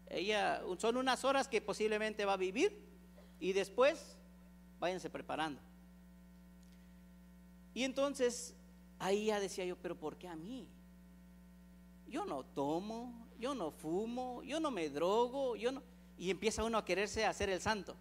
Ella, 0.10 0.62
son 0.78 0.98
unas 0.98 1.24
horas 1.24 1.48
que 1.48 1.62
posiblemente 1.62 2.26
va 2.26 2.34
a 2.34 2.38
vivir 2.38 2.78
y 3.40 3.54
después 3.54 4.18
váyanse 4.80 5.10
preparando. 5.10 5.62
Y 7.74 7.84
entonces 7.84 8.54
ahí 9.00 9.28
ya 9.28 9.40
decía 9.40 9.64
yo, 9.64 9.78
pero 9.78 9.98
¿por 9.98 10.18
qué 10.18 10.28
a 10.28 10.36
mí? 10.36 10.68
Yo 12.08 12.26
no 12.26 12.44
tomo, 12.44 13.28
yo 13.40 13.56
no 13.56 13.72
fumo, 13.72 14.44
yo 14.44 14.60
no 14.60 14.72
me 14.72 14.90
drogo, 14.90 15.56
yo 15.56 15.72
no... 15.72 15.82
Y 16.18 16.30
empieza 16.30 16.64
uno 16.64 16.78
a 16.78 16.86
quererse 16.86 17.26
hacer 17.26 17.50
el 17.50 17.62
santo. 17.62 17.96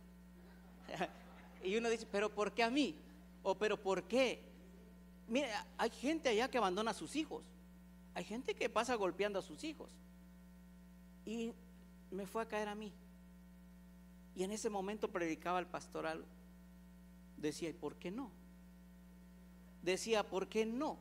y 1.64 1.76
uno 1.76 1.88
dice, 1.88 2.06
pero 2.10 2.28
¿por 2.28 2.52
qué 2.52 2.64
a 2.64 2.70
mí? 2.70 2.96
O 3.42 3.56
pero 3.56 3.80
¿por 3.80 4.04
qué? 4.04 4.42
Mira, 5.28 5.66
hay 5.78 5.90
gente 5.90 6.28
allá 6.28 6.50
que 6.50 6.59
abandona 6.59 6.90
a 6.90 6.94
sus 6.94 7.16
hijos. 7.16 7.44
Hay 8.14 8.25
gente 8.25 8.54
que 8.54 8.68
pasa 8.68 8.94
golpeando 8.94 9.38
a 9.38 9.42
sus 9.42 9.64
hijos. 9.64 9.90
Y 11.25 11.52
me 12.11 12.26
fue 12.26 12.42
a 12.42 12.49
caer 12.49 12.68
a 12.68 12.75
mí. 12.75 12.92
Y 14.35 14.42
en 14.42 14.52
ese 14.52 14.70
momento 14.70 15.09
predicaba 15.09 15.59
el 15.59 15.66
pastor 15.66 16.06
algo. 16.06 16.26
Decía, 17.37 17.68
¿y 17.70 17.75
por 17.75 17.97
qué 17.97 18.11
no? 18.11 18.30
Decía, 19.82 20.28
¿por 20.28 20.49
qué 20.49 20.66
no? 20.66 20.99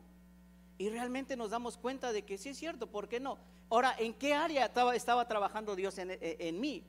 Y 0.78 0.90
realmente 0.90 1.36
nos 1.36 1.50
damos 1.50 1.78
cuenta 1.78 2.14
de 2.14 2.24
que 2.24 2.38
sí 2.38 2.50
es 2.50 2.58
cierto, 2.58 2.88
¿por 2.88 3.10
qué 3.10 3.20
no? 3.20 3.38
Ahora, 3.70 3.96
¿en 4.00 4.14
qué 4.14 4.34
área 4.34 4.66
estaba, 4.66 5.28
trabajando 5.28 5.76
Dios 5.76 5.98
en 5.98 6.60
mí? 6.60 6.84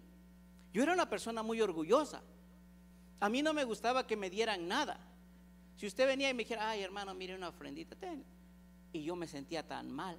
Yo 0.73 0.83
era 0.83 0.93
una 0.93 1.09
persona 1.09 1.43
muy 1.43 1.61
orgullosa. 1.61 2.23
A 3.19 3.29
mí 3.29 3.43
no 3.43 3.53
me 3.53 3.65
gustaba 3.65 4.07
que 4.07 4.17
me 4.17 4.31
dieran 4.31 4.69
nada. 4.69 5.01
Si 5.81 5.87
usted 5.87 6.07
venía 6.07 6.29
y 6.29 6.35
me 6.35 6.43
dijera, 6.43 6.69
ay 6.69 6.83
hermano, 6.83 7.15
mire 7.15 7.35
una 7.35 7.49
ofrendita, 7.49 7.97
ten. 7.97 8.23
Y 8.93 9.03
yo 9.03 9.17
me 9.17 9.27
sentía 9.27 9.67
tan 9.67 9.91
mal. 9.91 10.19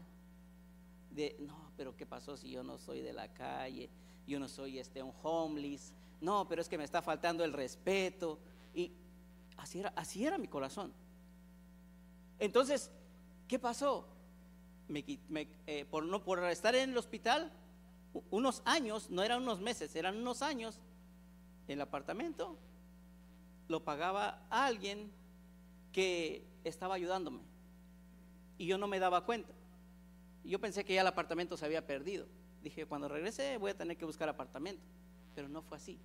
De, 1.11 1.35
no, 1.37 1.71
pero 1.77 1.95
¿qué 1.95 2.07
pasó 2.07 2.35
si 2.35 2.49
yo 2.49 2.63
no 2.63 2.79
soy 2.79 3.01
de 3.01 3.13
la 3.13 3.31
calle? 3.31 3.87
Yo 4.25 4.39
no 4.39 4.47
soy 4.49 4.79
este, 4.79 5.03
un 5.03 5.13
homeless. 5.21 5.93
No, 6.19 6.47
pero 6.47 6.63
es 6.63 6.67
que 6.67 6.79
me 6.79 6.83
está 6.83 7.03
faltando 7.03 7.43
el 7.43 7.53
respeto. 7.53 8.39
Y 8.73 8.91
así 9.55 9.81
era, 9.81 9.93
así 9.95 10.25
era 10.25 10.39
mi 10.39 10.47
corazón. 10.47 10.91
Entonces, 12.39 12.89
¿qué 13.47 13.59
pasó? 13.59 14.07
Me, 14.87 15.05
eh, 15.67 15.85
por, 15.91 16.03
no, 16.05 16.23
por 16.23 16.43
estar 16.45 16.73
en 16.73 16.89
el 16.89 16.97
hospital, 16.97 17.51
unos 18.31 18.63
años, 18.65 19.11
no 19.11 19.21
eran 19.21 19.43
unos 19.43 19.61
meses, 19.61 19.95
eran 19.95 20.17
unos 20.17 20.41
años, 20.41 20.79
el 21.67 21.79
apartamento 21.81 22.57
lo 23.67 23.83
pagaba 23.83 24.47
alguien 24.49 25.20
que 25.91 26.45
estaba 26.63 26.95
ayudándome 26.95 27.41
y 28.57 28.67
yo 28.67 28.77
no 28.77 28.88
me 28.88 29.00
daba 29.00 29.25
cuenta. 29.25 29.51
Yo 30.43 30.60
pensé 30.60 30.83
que 30.86 30.93
ya 30.93 31.01
el 31.01 31.07
apartamento 31.07 31.57
se 31.57 31.65
había 31.65 31.86
perdido. 31.88 32.27
Dije, 32.62 32.86
cuando 32.86 33.07
regrese 33.07 33.57
voy 33.57 33.71
a 33.71 33.77
tener 33.77 33.98
que 33.98 34.05
buscar 34.05 34.29
apartamento. 34.29 34.83
Pero 35.33 35.50
no 35.50 35.63
fue 35.63 35.77
así. 35.77 36.00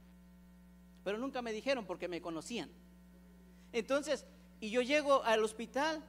Pero 1.04 1.18
nunca 1.18 1.42
me 1.42 1.52
dijeron 1.52 1.84
porque 1.84 2.08
me 2.08 2.22
conocían. 2.22 2.70
Entonces, 3.72 4.26
y 4.58 4.70
yo 4.70 4.80
llego 4.80 5.22
al 5.24 5.44
hospital 5.44 6.02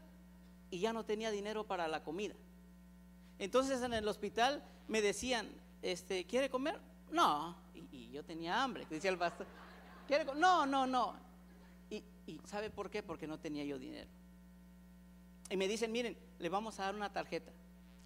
y 0.69 0.79
ya 0.79 0.93
no 0.93 1.03
tenía 1.03 1.31
dinero 1.31 1.65
para 1.65 1.87
la 1.87 2.03
comida. 2.03 2.35
Entonces 3.39 3.81
en 3.81 3.93
el 3.93 4.07
hospital 4.07 4.63
me 4.87 5.01
decían, 5.01 5.49
este, 5.81 6.25
¿quiere 6.25 6.49
comer? 6.49 6.79
No. 7.11 7.57
Y, 7.73 8.09
yo 8.09 8.23
tenía 8.23 8.63
hambre, 8.63 8.87
decía 8.89 9.11
el 9.11 9.17
pastor. 9.17 9.45
¿Quiere 10.07 10.25
no, 10.25 10.65
no, 10.65 10.87
no. 10.87 11.26
¿Y 12.27 12.39
sabe 12.45 12.69
por 12.69 12.91
qué? 12.91 13.01
Porque 13.01 13.25
no 13.25 13.39
tenía 13.39 13.63
yo 13.63 13.79
dinero. 13.79 14.09
Y 15.49 15.55
me 15.55 15.67
dicen, 15.67 15.91
miren, 15.91 16.17
le 16.39 16.49
vamos 16.49 16.77
a 16.79 16.83
dar 16.83 16.95
una 16.95 17.11
tarjeta. 17.11 17.53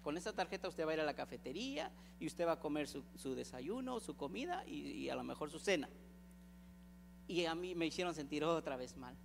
Con 0.00 0.16
esta 0.16 0.32
tarjeta 0.32 0.68
usted 0.68 0.86
va 0.86 0.92
a 0.92 0.94
ir 0.94 1.00
a 1.00 1.04
la 1.04 1.14
cafetería 1.14 1.90
y 2.20 2.26
usted 2.26 2.46
va 2.46 2.52
a 2.52 2.60
comer 2.60 2.86
su, 2.86 3.34
desayuno, 3.34 3.98
su 3.98 4.16
comida 4.16 4.64
y, 4.66 5.08
a 5.08 5.16
lo 5.16 5.24
mejor 5.24 5.50
su 5.50 5.58
cena. 5.58 5.88
Y 7.26 7.44
a 7.46 7.54
mí 7.56 7.74
me 7.74 7.86
hicieron 7.86 8.14
sentir 8.14 8.44
otra 8.44 8.76
vez 8.76 8.96
mal. 8.96 9.16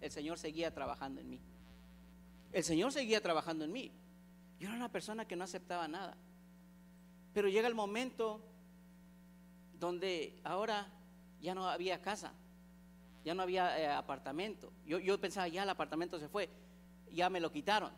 El 0.00 0.12
Señor 0.12 0.38
seguía 0.38 0.72
trabajando 0.72 1.20
en 1.20 1.28
mí. 1.28 1.40
El 2.52 2.62
Señor 2.62 2.92
seguía 2.92 3.20
trabajando 3.20 3.64
en 3.64 3.72
mí. 3.72 3.92
Yo 4.60 4.68
era 4.68 4.76
una 4.76 4.92
persona 4.92 5.26
que 5.26 5.34
no 5.34 5.42
aceptaba 5.42 5.88
nada. 5.88 6.16
Pero 7.34 7.48
llega 7.48 7.66
el 7.66 7.74
momento 7.74 8.40
donde 9.74 10.40
ahora 10.44 10.88
ya 11.40 11.54
no 11.54 11.68
había 11.68 12.00
casa 12.00 12.32
ya 13.26 13.34
no 13.34 13.42
había 13.42 13.76
eh, 13.76 13.88
apartamento. 13.88 14.72
Yo, 14.86 15.00
yo 15.00 15.20
pensaba, 15.20 15.48
ya 15.48 15.64
el 15.64 15.68
apartamento 15.68 16.20
se 16.20 16.28
fue, 16.28 16.48
ya 17.10 17.28
me 17.28 17.40
lo 17.40 17.50
quitaron. 17.50 17.90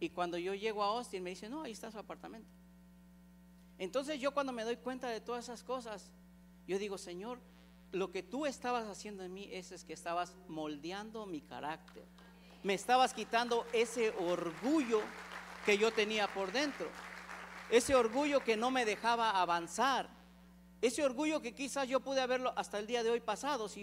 Y 0.00 0.08
cuando 0.08 0.38
yo 0.38 0.54
llego 0.54 0.82
a 0.82 0.86
Austin 0.86 1.22
me 1.22 1.28
dice, 1.28 1.50
no, 1.50 1.64
ahí 1.64 1.72
está 1.72 1.90
su 1.90 1.98
apartamento. 1.98 2.48
Entonces 3.76 4.18
yo 4.18 4.32
cuando 4.32 4.54
me 4.54 4.64
doy 4.64 4.78
cuenta 4.78 5.10
de 5.10 5.20
todas 5.20 5.44
esas 5.44 5.62
cosas, 5.62 6.10
yo 6.66 6.78
digo, 6.78 6.96
Señor, 6.96 7.38
lo 7.92 8.10
que 8.10 8.22
tú 8.22 8.46
estabas 8.46 8.86
haciendo 8.86 9.22
en 9.24 9.34
mí 9.34 9.46
es, 9.52 9.72
es 9.72 9.84
que 9.84 9.92
estabas 9.92 10.34
moldeando 10.48 11.26
mi 11.26 11.42
carácter. 11.42 12.06
Me 12.62 12.72
estabas 12.72 13.12
quitando 13.12 13.66
ese 13.74 14.08
orgullo 14.08 15.02
que 15.66 15.76
yo 15.76 15.92
tenía 15.92 16.28
por 16.28 16.50
dentro. 16.50 16.88
Ese 17.68 17.94
orgullo 17.94 18.40
que 18.40 18.56
no 18.56 18.70
me 18.70 18.86
dejaba 18.86 19.38
avanzar. 19.42 20.08
Ese 20.86 21.02
orgullo 21.02 21.42
que 21.42 21.52
quizás 21.52 21.88
yo 21.88 21.98
pude 21.98 22.20
haberlo 22.20 22.52
hasta 22.54 22.78
el 22.78 22.86
día 22.86 23.02
de 23.02 23.10
hoy 23.10 23.18
pasado 23.18 23.68
si, 23.68 23.80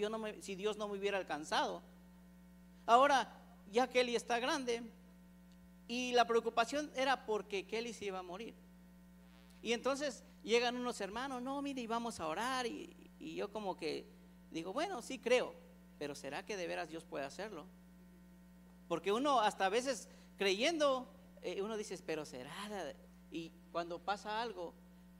Dios 0.56 0.78
no 0.78 0.88
me 0.88 0.98
hubiera 0.98 1.18
alcanzado. 1.18 1.82
Ahora, 2.86 3.30
ya 3.70 3.90
Kelly 3.90 4.16
está 4.16 4.38
grande 4.38 4.82
y 5.86 6.12
la 6.12 6.26
preocupación 6.26 6.90
era 6.96 7.26
porque 7.26 7.66
Kelly 7.66 7.92
se 7.92 8.06
iba 8.06 8.20
a 8.20 8.22
morir. 8.22 8.54
Y 9.60 9.74
entonces 9.74 10.24
llegan 10.42 10.76
unos 10.76 10.98
hermanos, 11.02 11.42
no, 11.42 11.60
mire, 11.60 11.82
y 11.82 11.86
vamos 11.86 12.20
a 12.20 12.26
orar. 12.26 12.66
Y, 12.66 12.96
yo 13.20 13.52
como 13.52 13.76
que 13.76 14.06
digo, 14.50 14.72
bueno, 14.72 15.02
sí 15.02 15.18
creo, 15.18 15.52
pero 15.98 16.14
¿será 16.14 16.46
que 16.46 16.56
de 16.56 16.66
veras 16.66 16.88
Dios 16.88 17.04
puede 17.04 17.26
hacerlo? 17.26 17.66
Porque 18.88 19.12
uno 19.12 19.40
hasta 19.40 19.66
a 19.66 19.68
veces 19.68 20.08
creyendo, 20.38 21.06
eh, 21.42 21.60
uno 21.60 21.76
dice, 21.76 21.98
pero 22.06 22.24
será. 22.24 22.54
Y 23.30 23.52
cuando 23.72 23.98
pasa 23.98 24.40
algo, 24.40 24.72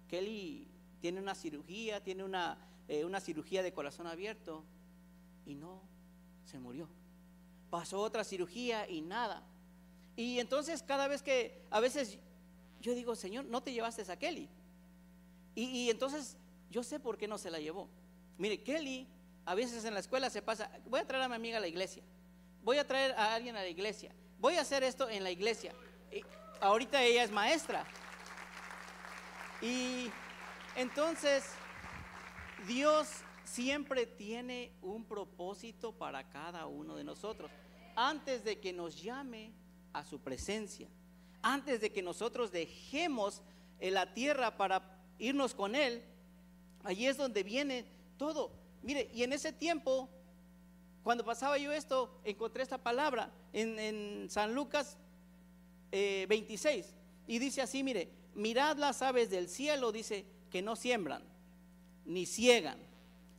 Kelly 0.09 0.71
tiene 1.05 1.21
una 1.21 1.35
cirugía, 1.35 2.03
tiene 2.03 2.25
una, 2.25 2.57
eh, 2.89 3.05
una 3.05 3.21
cirugía 3.21 3.63
de 3.63 3.75
corazón 3.75 4.07
abierto 4.07 4.65
y 5.45 5.55
no, 5.55 5.83
se 6.47 6.59
murió. 6.59 6.89
Pasó 7.69 8.01
otra 8.01 8.25
cirugía 8.25 8.89
y 8.89 9.03
nada. 9.03 9.43
Y 10.17 10.39
entonces 10.39 10.83
cada 10.83 11.07
vez 11.07 11.23
que, 11.23 11.61
a 11.71 11.79
veces 11.81 12.17
yo 12.81 12.95
digo, 12.95 13.15
Señor, 13.17 13.45
no 13.45 13.63
te 13.63 13.75
llevaste 13.75 14.11
a 14.11 14.19
Kelly. 14.19 14.49
Y, 15.55 15.65
y 15.65 15.91
entonces 15.91 16.39
yo 16.71 16.83
sé 16.83 16.99
por 16.99 17.19
qué 17.19 17.29
no 17.29 17.37
se 17.37 17.51
la 17.51 17.61
llevó. 17.61 17.87
Mire, 18.39 18.63
Kelly 18.63 19.07
a 19.45 19.55
veces 19.55 19.85
en 19.85 19.93
la 19.93 20.01
escuela 20.01 20.31
se 20.31 20.41
pasa, 20.41 20.71
voy 20.89 21.01
a 21.01 21.07
traer 21.07 21.25
a 21.25 21.29
mi 21.29 21.35
amiga 21.35 21.59
a 21.59 21.61
la 21.61 21.69
iglesia, 21.69 22.03
voy 22.63 22.79
a 22.79 22.87
traer 22.87 23.13
a 23.13 23.35
alguien 23.35 23.55
a 23.57 23.61
la 23.61 23.69
iglesia, 23.69 24.11
voy 24.41 24.55
a 24.55 24.63
hacer 24.63 24.83
esto 24.83 25.11
en 25.11 25.23
la 25.23 25.31
iglesia. 25.31 25.75
Y 26.11 26.25
ahorita 26.63 27.03
ella 27.03 27.25
es 27.25 27.31
maestra. 27.31 27.85
Y 29.61 30.11
entonces, 30.77 31.45
Dios 32.67 33.09
siempre 33.45 34.07
tiene 34.07 34.73
un 34.83 35.05
propósito 35.05 35.93
para 35.93 36.29
cada 36.29 36.67
uno 36.67 36.97
de 36.97 37.05
nosotros. 37.05 37.51
Antes 37.97 38.45
de 38.45 38.59
que 38.59 38.73
nos 38.73 39.01
llame 39.01 39.53
a 39.93 40.05
su 40.05 40.21
presencia, 40.21 40.89
antes 41.43 41.81
de 41.81 41.93
que 41.93 42.03
nosotros 42.03 42.51
dejemos 42.51 43.43
la 43.81 44.13
tierra 44.15 44.57
para 44.57 44.99
irnos 45.19 45.55
con 45.55 45.75
Él, 45.75 46.03
allí 46.83 47.07
es 47.07 47.17
donde 47.17 47.43
viene 47.43 47.85
todo. 48.17 48.51
Mire, 48.83 49.11
y 49.15 49.23
en 49.23 49.33
ese 49.33 49.53
tiempo, 49.53 50.09
cuando 51.03 51.25
pasaba 51.25 51.59
yo 51.59 51.73
esto, 51.73 52.21
encontré 52.25 52.63
esta 52.63 52.79
palabra 52.79 53.31
en, 53.53 54.29
San 54.31 54.55
Lucas 54.55 54.97
26. 55.93 56.87
Eh, 56.87 56.95
y 57.27 57.39
dice 57.39 57.63
así, 57.63 57.83
mire, 57.83 58.11
mirad 58.35 58.77
las 58.77 59.03
aves 59.03 59.31
del 59.31 59.49
cielo, 59.49 59.93
dice, 59.93 60.27
que 60.55 60.63
no 60.63 60.77
siembran, 60.77 61.25
ni 62.05 62.27
ciegan, 62.27 62.79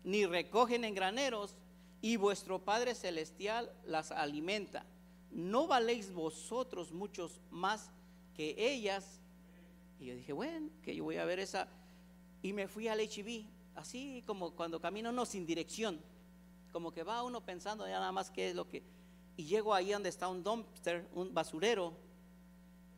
ni 0.04 0.26
recogen 0.26 0.84
en 0.84 0.94
graneros, 0.94 1.56
y 2.02 2.18
vuestro 2.18 2.66
Padre 2.66 2.94
Celestial 2.94 3.72
las 3.86 4.12
alimenta. 4.12 4.86
¿No 5.32 5.66
valéis 5.66 6.12
vosotros 6.12 6.92
muchos 6.92 7.40
más 7.52 7.90
que 8.34 8.54
ellas? 8.58 9.22
Y 9.98 10.08
yo 10.08 10.16
dije, 10.16 10.34
bueno, 10.34 10.70
que 10.84 10.94
yo 10.94 11.06
voy 11.06 11.16
a 11.16 11.24
ver 11.24 11.40
esa. 11.40 11.70
Y 12.42 12.52
me 12.52 12.68
fui 12.68 12.90
al 12.90 13.00
HB, 13.00 13.46
así 13.76 14.22
como 14.28 14.52
cuando 14.52 14.82
camino 14.82 15.10
uno 15.10 15.26
sin 15.26 15.46
dirección, 15.46 16.02
como 16.74 16.92
que 16.92 17.04
va 17.04 17.24
uno 17.24 17.46
pensando 17.46 17.88
ya 17.88 17.98
nada 18.00 18.12
más 18.12 18.30
qué 18.30 18.50
es 18.50 18.56
lo 18.56 18.68
que... 18.68 18.84
Y 19.38 19.46
llego 19.46 19.74
ahí 19.74 19.94
donde 19.94 20.10
está 20.10 20.28
un 20.28 20.44
dumpster, 20.44 21.08
un 21.14 21.34
basurero, 21.34 21.94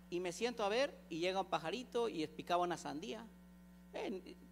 y 0.10 0.20
me 0.20 0.32
siento 0.32 0.64
a 0.64 0.70
ver, 0.70 1.06
y 1.08 1.20
llega 1.20 1.42
un 1.42 1.46
pajarito 1.52 2.10
y 2.10 2.26
picaba 2.26 2.64
una 2.64 2.78
sandía 2.78 3.24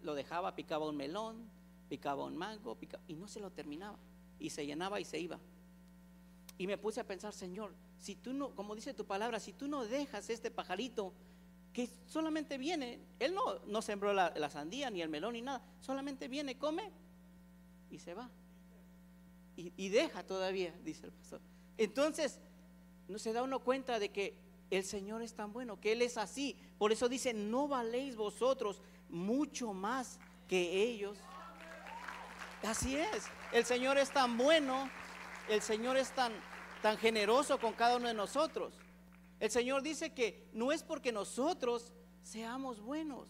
lo 0.02 0.14
dejaba, 0.14 0.54
picaba 0.54 0.88
un 0.88 0.96
melón, 0.96 1.48
picaba 1.88 2.24
un 2.24 2.36
mango, 2.36 2.76
y 3.06 3.14
no 3.14 3.28
se 3.28 3.40
lo 3.40 3.50
terminaba. 3.50 3.98
Y 4.38 4.50
se 4.50 4.66
llenaba 4.66 5.00
y 5.00 5.04
se 5.04 5.18
iba. 5.18 5.38
Y 6.58 6.66
me 6.66 6.78
puse 6.78 7.00
a 7.00 7.04
pensar, 7.06 7.32
Señor, 7.32 7.72
si 7.98 8.16
tú 8.16 8.32
no, 8.32 8.54
como 8.54 8.74
dice 8.74 8.94
tu 8.94 9.04
palabra, 9.04 9.40
si 9.40 9.52
tú 9.52 9.68
no 9.68 9.84
dejas 9.84 10.30
este 10.30 10.50
pajarito 10.50 11.12
que 11.72 11.90
solamente 12.06 12.56
viene, 12.56 13.00
él 13.18 13.34
no, 13.34 13.58
no 13.66 13.82
sembró 13.82 14.12
la, 14.14 14.50
sandía, 14.50 14.90
ni 14.90 15.02
el 15.02 15.08
melón, 15.08 15.34
ni 15.34 15.42
nada, 15.42 15.62
solamente 15.80 16.28
viene, 16.28 16.56
come 16.56 16.90
y 17.90 17.98
se 17.98 18.14
va. 18.14 18.30
Y, 19.56 19.72
y 19.76 19.88
deja 19.90 20.22
todavía, 20.22 20.74
dice 20.84 21.06
el 21.06 21.12
pastor. 21.12 21.40
Entonces, 21.76 22.38
no 23.08 23.18
se 23.18 23.32
da 23.32 23.42
uno 23.42 23.60
cuenta 23.60 23.98
de 23.98 24.10
que 24.10 24.38
el 24.70 24.84
Señor 24.84 25.22
es 25.22 25.34
tan 25.34 25.52
bueno, 25.52 25.80
que 25.80 25.92
Él 25.92 26.02
es 26.02 26.16
así. 26.16 26.56
Por 26.78 26.92
eso 26.92 27.08
dice, 27.08 27.34
no 27.34 27.68
valéis 27.68 28.16
vosotros 28.16 28.80
mucho 29.08 29.72
más 29.72 30.18
que 30.48 30.82
ellos. 30.82 31.18
Así 32.62 32.96
es, 32.96 33.24
el 33.52 33.64
Señor 33.64 33.98
es 33.98 34.10
tan 34.10 34.36
bueno, 34.36 34.90
el 35.48 35.62
Señor 35.62 35.96
es 35.96 36.10
tan, 36.12 36.32
tan 36.82 36.96
generoso 36.96 37.58
con 37.58 37.72
cada 37.74 37.96
uno 37.96 38.08
de 38.08 38.14
nosotros. 38.14 38.74
El 39.38 39.50
Señor 39.50 39.82
dice 39.82 40.12
que 40.12 40.48
no 40.52 40.72
es 40.72 40.82
porque 40.82 41.12
nosotros 41.12 41.92
seamos 42.22 42.80
buenos, 42.80 43.28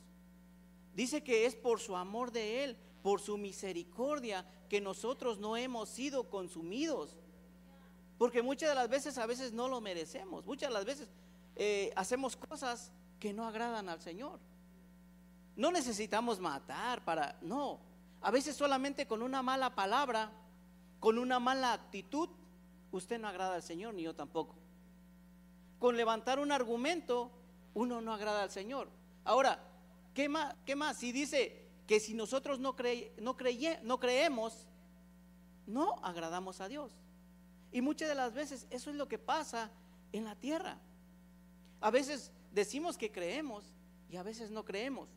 dice 0.94 1.22
que 1.22 1.46
es 1.46 1.54
por 1.56 1.80
su 1.80 1.96
amor 1.96 2.30
de 2.32 2.64
Él, 2.64 2.76
por 3.02 3.20
su 3.20 3.36
misericordia, 3.36 4.46
que 4.68 4.80
nosotros 4.80 5.38
no 5.38 5.56
hemos 5.56 5.88
sido 5.88 6.30
consumidos. 6.30 7.16
Porque 8.18 8.42
muchas 8.42 8.70
de 8.70 8.74
las 8.74 8.88
veces 8.88 9.18
a 9.18 9.26
veces 9.26 9.52
no 9.52 9.68
lo 9.68 9.80
merecemos, 9.80 10.46
muchas 10.46 10.70
de 10.70 10.74
las 10.74 10.84
veces 10.84 11.08
eh, 11.56 11.92
hacemos 11.96 12.36
cosas 12.36 12.90
que 13.20 13.32
no 13.32 13.46
agradan 13.46 13.88
al 13.88 14.00
Señor. 14.00 14.40
No 15.56 15.72
necesitamos 15.72 16.38
matar 16.38 17.04
para, 17.04 17.38
no, 17.40 17.80
a 18.20 18.30
veces 18.30 18.54
solamente 18.56 19.06
con 19.06 19.22
una 19.22 19.42
mala 19.42 19.74
palabra, 19.74 20.30
con 21.00 21.18
una 21.18 21.38
mala 21.38 21.72
actitud, 21.72 22.28
usted 22.92 23.18
no 23.18 23.28
agrada 23.28 23.54
al 23.54 23.62
Señor, 23.62 23.94
ni 23.94 24.02
yo 24.02 24.14
tampoco. 24.14 24.54
Con 25.78 25.96
levantar 25.96 26.38
un 26.38 26.52
argumento, 26.52 27.30
uno 27.74 28.00
no 28.00 28.12
agrada 28.12 28.42
al 28.42 28.50
Señor. 28.50 28.88
Ahora, 29.24 29.58
¿qué 30.14 30.28
más? 30.28 30.54
¿Qué 30.64 30.76
más? 30.76 30.98
Si 30.98 31.12
dice 31.12 31.66
que 31.86 32.00
si 32.00 32.14
nosotros 32.14 32.58
no, 32.58 32.74
no, 33.18 33.36
no 33.82 34.00
creemos, 34.00 34.66
no 35.66 35.94
agradamos 36.02 36.60
a 36.60 36.68
Dios. 36.68 36.92
Y 37.72 37.80
muchas 37.80 38.08
de 38.08 38.14
las 38.14 38.32
veces 38.32 38.66
eso 38.70 38.90
es 38.90 38.96
lo 38.96 39.08
que 39.08 39.18
pasa 39.18 39.70
en 40.12 40.24
la 40.24 40.34
tierra. 40.36 40.78
A 41.80 41.90
veces 41.90 42.32
decimos 42.52 42.96
que 42.96 43.12
creemos 43.12 43.64
y 44.10 44.16
a 44.16 44.22
veces 44.22 44.50
no 44.50 44.64
creemos. 44.64 45.08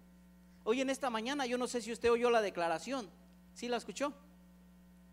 Hoy 0.64 0.82
en 0.82 0.90
esta 0.90 1.10
mañana, 1.10 1.46
yo 1.46 1.58
no 1.58 1.68
sé 1.68 1.82
si 1.82 1.92
usted 1.92 2.12
oyó 2.12 2.30
la 2.30 2.42
declaración. 2.42 3.10
¿Sí 3.54 3.68
la 3.68 3.78
escuchó? 3.78 4.14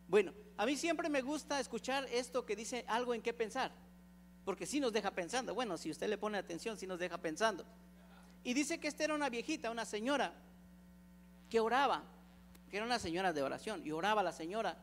Bueno, 0.08 0.32
a 0.56 0.66
mí 0.66 0.76
siempre 0.76 1.08
me 1.08 1.22
gusta 1.22 1.58
escuchar 1.58 2.06
esto 2.12 2.46
que 2.46 2.56
dice 2.56 2.84
algo 2.88 3.14
en 3.14 3.22
qué 3.22 3.32
pensar, 3.32 3.72
porque 4.44 4.66
sí 4.66 4.80
nos 4.80 4.92
deja 4.92 5.10
pensando. 5.10 5.54
Bueno, 5.54 5.76
si 5.76 5.90
usted 5.90 6.08
le 6.08 6.18
pone 6.18 6.38
atención, 6.38 6.76
sí 6.76 6.86
nos 6.86 6.98
deja 6.98 7.18
pensando. 7.18 7.64
Y 8.44 8.54
dice 8.54 8.78
que 8.78 8.88
esta 8.88 9.04
era 9.04 9.14
una 9.14 9.28
viejita, 9.28 9.70
una 9.70 9.84
señora, 9.84 10.32
que 11.50 11.60
oraba, 11.60 12.04
que 12.70 12.76
era 12.76 12.86
una 12.86 12.98
señora 12.98 13.32
de 13.32 13.42
oración, 13.42 13.82
y 13.84 13.90
oraba 13.90 14.22
la 14.22 14.32
señora. 14.32 14.76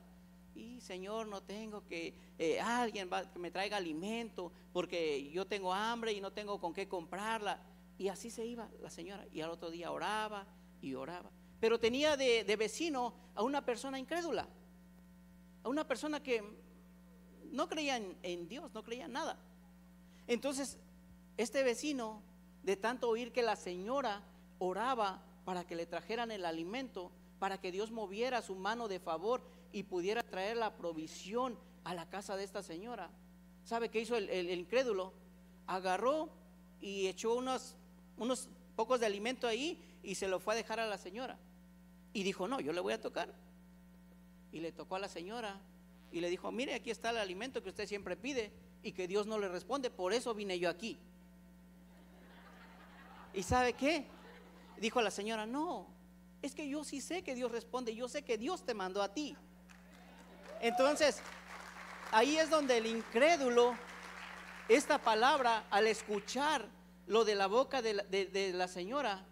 Y 0.56 0.82
Señor, 0.82 1.28
no 1.28 1.42
tengo 1.42 1.86
que 1.88 2.14
eh, 2.38 2.60
alguien 2.60 3.10
que 3.10 3.40
me 3.40 3.52
traiga 3.52 3.78
alimento, 3.78 4.52
porque 4.72 5.30
yo 5.32 5.48
tengo 5.48 5.74
hambre 5.74 6.12
y 6.14 6.22
no 6.22 6.32
tengo 6.32 6.60
con 6.60 6.74
qué 6.74 6.88
comprarla. 6.88 7.60
Y 7.98 8.08
así 8.08 8.30
se 8.30 8.46
iba 8.46 8.70
la 8.82 8.90
señora. 8.90 9.26
Y 9.32 9.42
al 9.42 9.52
otro 9.52 9.70
día 9.70 9.92
oraba 9.92 10.46
y 10.82 10.96
oraba. 10.96 11.32
Pero 11.60 11.80
tenía 11.80 12.18
de, 12.18 12.56
vecino 12.58 13.14
a 13.36 13.44
una 13.44 13.64
persona 13.64 13.98
incrédula, 13.98 14.48
a 15.64 15.70
una 15.70 15.88
persona 15.88 16.22
que 16.22 16.44
no 17.52 17.70
creía 17.70 17.98
en, 17.98 18.48
Dios, 18.50 18.74
no 18.74 18.84
creía 18.84 19.06
en 19.06 19.14
nada. 19.14 19.40
Entonces, 20.28 20.78
este 21.38 21.64
vecino, 21.64 22.22
de 22.64 22.76
tanto 22.76 23.10
oír 23.10 23.32
que 23.32 23.44
la 23.44 23.56
señora 23.56 24.24
oraba 24.60 25.22
para 25.46 25.66
que 25.66 25.76
le 25.76 25.86
trajeran 25.86 26.32
el 26.32 26.46
alimento, 26.46 27.12
para 27.40 27.60
que 27.60 27.72
Dios 27.72 27.92
moviera 27.92 28.42
su 28.42 28.56
mano 28.56 28.88
de 28.88 29.00
favor 29.00 29.42
y 29.72 29.84
pudiera 29.84 30.24
traer 30.24 30.58
la 30.58 30.76
provisión 30.76 31.58
a 31.84 31.94
la 31.94 32.10
casa 32.10 32.38
de 32.38 32.44
esta 32.44 32.64
señora. 32.64 33.10
¿Sabe 33.64 33.90
qué 33.90 34.02
hizo 34.02 34.16
el, 34.16 34.50
incrédulo? 34.52 35.14
Agarró 35.68 36.30
y 36.82 37.08
echó 37.08 37.36
unos, 37.36 37.76
unos 38.24 38.50
pocos 38.76 39.00
de 39.00 39.06
alimento 39.06 39.48
ahí 39.48 39.80
y 40.02 40.16
se 40.16 40.28
lo 40.28 40.40
fue 40.40 40.54
a 40.54 40.58
dejar 40.58 40.80
a 40.80 40.88
la 40.88 40.98
señora. 40.98 41.38
Y 42.14 42.24
dijo, 42.24 42.48
no, 42.48 42.60
yo 42.60 42.74
le 42.74 42.82
voy 42.82 42.94
a 42.94 43.02
tocar. 43.02 43.34
Y 44.52 44.60
le 44.60 44.72
tocó 44.72 44.96
a 44.96 45.00
la 45.00 45.10
señora 45.10 45.60
y 46.12 46.22
le 46.22 46.30
dijo, 46.30 46.52
mire, 46.52 46.76
aquí 46.76 46.92
está 46.92 47.10
el 47.10 47.18
alimento 47.18 47.64
que 47.64 47.70
usted 47.70 47.88
siempre 47.88 48.16
pide 48.16 48.52
y 48.84 48.92
que 48.92 49.08
Dios 49.08 49.26
no 49.26 49.40
le 49.40 49.48
responde, 49.48 49.90
por 49.90 50.14
eso 50.14 50.34
vine 50.34 50.60
yo 50.60 50.70
aquí. 50.70 50.98
¿Y 53.34 53.42
sabe 53.42 53.74
qué? 53.74 54.06
Dijo 54.78 55.02
la 55.02 55.10
señora, 55.10 55.46
no, 55.46 55.88
es 56.42 56.54
que 56.54 56.68
yo 56.70 56.84
sí 56.84 57.02
sé 57.02 57.24
que 57.24 57.34
Dios 57.34 57.52
responde, 57.52 57.96
yo 57.96 58.08
sé 58.08 58.24
que 58.24 58.38
Dios 58.38 58.64
te 58.64 58.74
mandó 58.74 59.02
a 59.02 59.14
ti. 59.14 59.36
Entonces, 60.62 61.20
ahí 62.12 62.38
es 62.38 62.50
donde 62.50 62.78
el 62.78 62.86
incrédulo, 62.86 63.76
esta 64.70 65.00
palabra, 65.00 65.66
al 65.72 65.88
escuchar 65.88 66.68
lo 67.08 67.26
de 67.26 67.36
la 67.36 67.48
boca 67.48 67.82
de 67.82 68.54
la, 68.56 68.68
señora, 68.68 69.26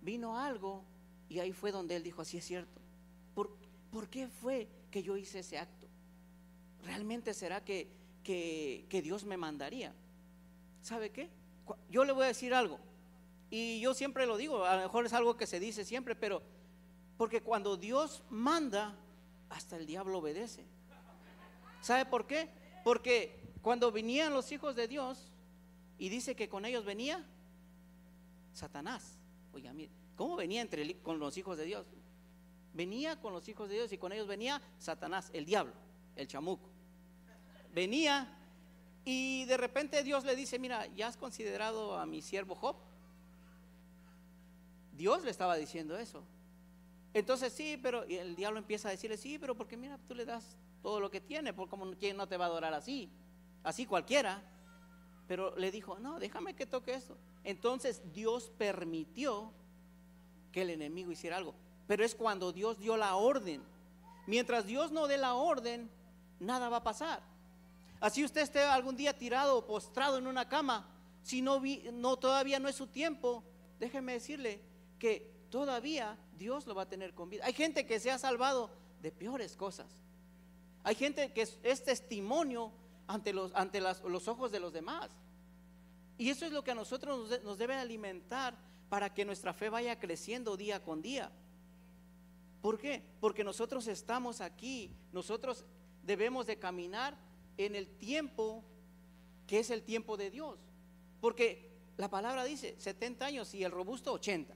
vino 0.00 0.38
algo 0.38 0.84
y 1.28 1.40
ahí 1.40 1.52
fue 1.52 1.72
donde 1.72 1.96
él 1.96 2.02
dijo, 2.02 2.22
así 2.22 2.38
es 2.38 2.44
cierto. 2.44 2.80
¿Por, 3.34 3.56
¿Por, 3.90 4.08
qué 4.08 4.28
fue 4.28 4.68
que 4.90 5.02
yo 5.02 5.16
hice 5.16 5.40
ese 5.40 5.58
acto? 5.58 5.86
¿Realmente 6.84 7.34
será 7.34 7.64
que, 7.64 7.88
que, 8.22 8.86
que 8.88 9.02
Dios 9.02 9.24
me 9.24 9.36
mandaría? 9.36 9.92
¿Sabe 10.82 11.10
qué? 11.10 11.30
Yo 11.90 12.04
le 12.04 12.12
voy 12.12 12.24
a 12.24 12.28
decir 12.28 12.54
algo. 12.54 12.78
Y 13.50 13.80
yo 13.80 13.94
siempre 13.94 14.26
lo 14.26 14.36
digo, 14.36 14.64
a 14.64 14.76
lo 14.76 14.82
mejor 14.82 15.06
es 15.06 15.12
algo 15.12 15.36
que 15.36 15.46
se 15.46 15.60
dice 15.60 15.84
siempre, 15.84 16.14
pero 16.14 16.42
porque 17.16 17.40
cuando 17.40 17.76
Dios 17.76 18.22
manda, 18.30 18.96
hasta 19.48 19.76
el 19.76 19.86
diablo 19.86 20.18
obedece. 20.18 20.64
¿Sabe 21.80 22.06
por 22.06 22.26
qué? 22.26 22.48
Porque 22.82 23.38
cuando 23.62 23.92
venían 23.92 24.32
los 24.32 24.50
hijos 24.52 24.74
de 24.74 24.88
Dios, 24.88 25.32
y 25.98 26.08
dice 26.08 26.34
que 26.34 26.48
con 26.48 26.64
ellos 26.64 26.84
venía 26.84 27.24
Satanás. 28.52 29.18
Oiga, 29.52 29.72
mire, 29.72 29.90
¿cómo 30.16 30.36
venía 30.36 30.62
entre, 30.62 30.98
con 30.98 31.18
los 31.18 31.36
hijos 31.36 31.56
de 31.56 31.64
Dios? 31.64 31.86
Venía 32.72 33.20
con 33.20 33.32
los 33.32 33.48
hijos 33.48 33.68
de 33.68 33.76
Dios 33.76 33.92
y 33.92 33.98
con 33.98 34.12
ellos 34.12 34.26
venía 34.26 34.60
Satanás, 34.78 35.30
el 35.32 35.44
diablo, 35.44 35.72
el 36.16 36.26
chamuco. 36.26 36.68
Venía 37.72 38.36
y 39.04 39.44
de 39.44 39.56
repente 39.56 40.02
Dios 40.02 40.24
le 40.24 40.34
dice, 40.34 40.58
mira, 40.58 40.86
¿ya 40.94 41.08
has 41.08 41.16
considerado 41.16 41.98
a 41.98 42.06
mi 42.06 42.22
siervo 42.22 42.54
Job? 42.54 42.76
Dios 44.96 45.24
le 45.24 45.30
estaba 45.30 45.56
diciendo 45.56 45.98
eso. 45.98 46.24
Entonces 47.12 47.52
sí, 47.52 47.78
pero 47.80 48.02
el 48.04 48.34
diablo 48.34 48.58
empieza 48.58 48.88
a 48.88 48.90
decirle, 48.90 49.16
sí, 49.16 49.38
pero 49.38 49.54
porque 49.54 49.76
mira, 49.76 49.98
tú 50.08 50.14
le 50.14 50.24
das 50.24 50.56
todo 50.82 50.98
lo 51.00 51.10
que 51.10 51.20
tiene, 51.20 51.52
porque 51.52 51.70
como 51.70 51.92
quien 51.92 52.16
no 52.16 52.26
te 52.26 52.36
va 52.36 52.46
a 52.46 52.48
adorar 52.48 52.74
así, 52.74 53.08
así 53.62 53.86
cualquiera. 53.86 54.42
Pero 55.26 55.56
le 55.56 55.70
dijo, 55.70 55.98
no, 55.98 56.18
déjame 56.18 56.54
que 56.54 56.66
toque 56.66 56.94
eso. 56.94 57.16
Entonces 57.44 58.02
Dios 58.12 58.50
permitió 58.58 59.52
que 60.52 60.62
el 60.62 60.70
enemigo 60.70 61.10
hiciera 61.10 61.36
algo. 61.36 61.54
Pero 61.86 62.04
es 62.04 62.14
cuando 62.14 62.52
Dios 62.52 62.78
dio 62.78 62.96
la 62.96 63.16
orden. 63.16 63.62
Mientras 64.26 64.66
Dios 64.66 64.92
no 64.92 65.06
dé 65.06 65.16
la 65.18 65.34
orden, 65.34 65.90
nada 66.40 66.68
va 66.68 66.78
a 66.78 66.82
pasar. 66.82 67.22
Así 68.00 68.24
usted 68.24 68.42
esté 68.42 68.62
algún 68.62 68.96
día 68.96 69.16
tirado 69.16 69.56
o 69.56 69.66
postrado 69.66 70.18
en 70.18 70.26
una 70.26 70.48
cama, 70.48 70.86
si 71.22 71.40
no, 71.40 71.58
vi, 71.58 71.84
no 71.92 72.18
todavía 72.18 72.58
no 72.58 72.68
es 72.68 72.76
su 72.76 72.86
tiempo, 72.86 73.42
déjeme 73.80 74.12
decirle 74.12 74.60
que 74.98 75.32
todavía 75.50 76.18
Dios 76.36 76.66
lo 76.66 76.74
va 76.74 76.82
a 76.82 76.88
tener 76.88 77.14
con 77.14 77.30
vida. 77.30 77.44
Hay 77.46 77.54
gente 77.54 77.86
que 77.86 77.98
se 78.00 78.10
ha 78.10 78.18
salvado 78.18 78.70
de 79.00 79.10
peores 79.10 79.56
cosas. 79.56 79.86
Hay 80.82 80.94
gente 80.94 81.32
que 81.32 81.42
es, 81.42 81.84
testimonio 81.84 82.72
ante, 83.06 83.32
los, 83.32 83.54
ante 83.54 83.80
los 83.80 84.28
ojos 84.28 84.50
de 84.50 84.60
los 84.60 84.72
demás. 84.72 85.10
Y 86.16 86.30
eso 86.30 86.46
es 86.46 86.52
lo 86.52 86.62
que 86.62 86.70
a 86.70 86.74
nosotros 86.74 87.30
nos, 87.30 87.42
nos 87.42 87.58
debe 87.58 87.74
alimentar 87.74 88.56
para 88.88 89.12
que 89.12 89.24
nuestra 89.24 89.52
fe 89.52 89.68
vaya 89.68 89.98
creciendo 89.98 90.56
día 90.56 90.82
con 90.82 91.02
día. 91.02 91.30
¿Por 92.60 92.78
qué? 92.78 93.02
Porque 93.20 93.44
nosotros 93.44 93.86
estamos 93.88 94.40
aquí, 94.40 94.96
nosotros 95.12 95.64
debemos 96.02 96.46
de 96.46 96.58
caminar 96.58 97.16
en 97.56 97.74
el 97.74 97.88
tiempo 97.98 98.64
que 99.46 99.58
es 99.58 99.70
el 99.70 99.82
tiempo 99.82 100.16
de 100.16 100.30
Dios. 100.30 100.58
Porque 101.20 101.70
la 101.96 102.10
palabra 102.10 102.44
dice 102.44 102.74
70 102.78 103.26
años 103.26 103.54
y 103.54 103.64
el 103.64 103.70
robusto 103.70 104.12
80. 104.12 104.54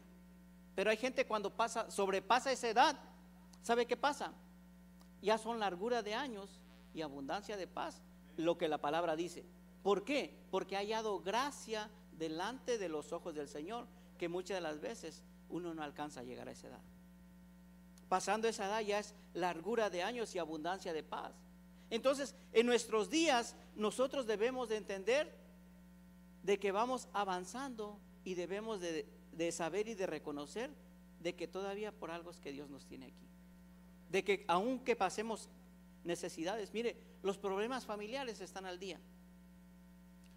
Pero 0.74 0.90
hay 0.90 0.96
gente 0.96 1.26
cuando 1.26 1.54
pasa, 1.54 1.90
sobrepasa 1.90 2.52
esa 2.52 2.68
edad, 2.68 2.98
¿sabe 3.62 3.86
qué 3.86 3.96
pasa? 3.96 4.32
Ya 5.20 5.36
son 5.38 5.58
largura 5.58 6.02
de 6.02 6.14
años 6.14 6.60
y 6.94 7.02
abundancia 7.02 7.56
de 7.56 7.66
paz, 7.66 8.00
lo 8.38 8.56
que 8.56 8.68
la 8.68 8.78
palabra 8.78 9.14
dice. 9.14 9.44
¿Por 9.82 10.04
qué? 10.04 10.34
Porque 10.50 10.76
ha 10.76 10.80
hallado 10.80 11.20
gracia 11.20 11.90
delante 12.12 12.78
de 12.78 12.88
los 12.88 13.12
ojos 13.12 13.34
del 13.34 13.48
Señor, 13.48 13.86
que 14.18 14.28
muchas 14.28 14.56
de 14.56 14.60
las 14.62 14.80
veces 14.80 15.22
uno 15.50 15.74
no 15.74 15.82
alcanza 15.82 16.20
a 16.20 16.24
llegar 16.24 16.48
a 16.48 16.52
esa 16.52 16.68
edad. 16.68 16.80
Pasando 18.08 18.48
esa 18.48 18.66
edad 18.66 18.80
ya 18.80 18.98
es 18.98 19.14
largura 19.34 19.90
de 19.90 20.02
años 20.02 20.34
y 20.34 20.38
abundancia 20.38 20.94
de 20.94 21.02
paz. 21.02 21.34
Entonces, 21.90 22.34
en 22.52 22.64
nuestros 22.64 23.10
días 23.10 23.54
nosotros 23.76 24.26
debemos 24.26 24.70
de 24.70 24.78
entender 24.78 25.30
de 26.42 26.58
que 26.58 26.72
vamos 26.72 27.08
avanzando 27.12 27.98
y 28.24 28.34
debemos 28.34 28.80
de 28.80 29.06
de 29.38 29.52
saber 29.52 29.88
y 29.88 29.94
de 29.94 30.06
reconocer 30.06 30.68
de 31.20 31.34
que 31.34 31.46
todavía 31.46 31.92
por 31.92 32.10
algo 32.10 32.30
es 32.30 32.40
que 32.40 32.52
Dios 32.52 32.68
nos 32.68 32.84
tiene 32.86 33.06
aquí. 33.06 33.28
De 34.10 34.24
que 34.24 34.44
aunque 34.48 34.96
pasemos 34.96 35.48
necesidades, 36.04 36.74
mire, 36.74 36.96
los 37.22 37.38
problemas 37.38 37.84
familiares 37.84 38.40
están 38.40 38.66
al 38.66 38.78
día. 38.78 39.00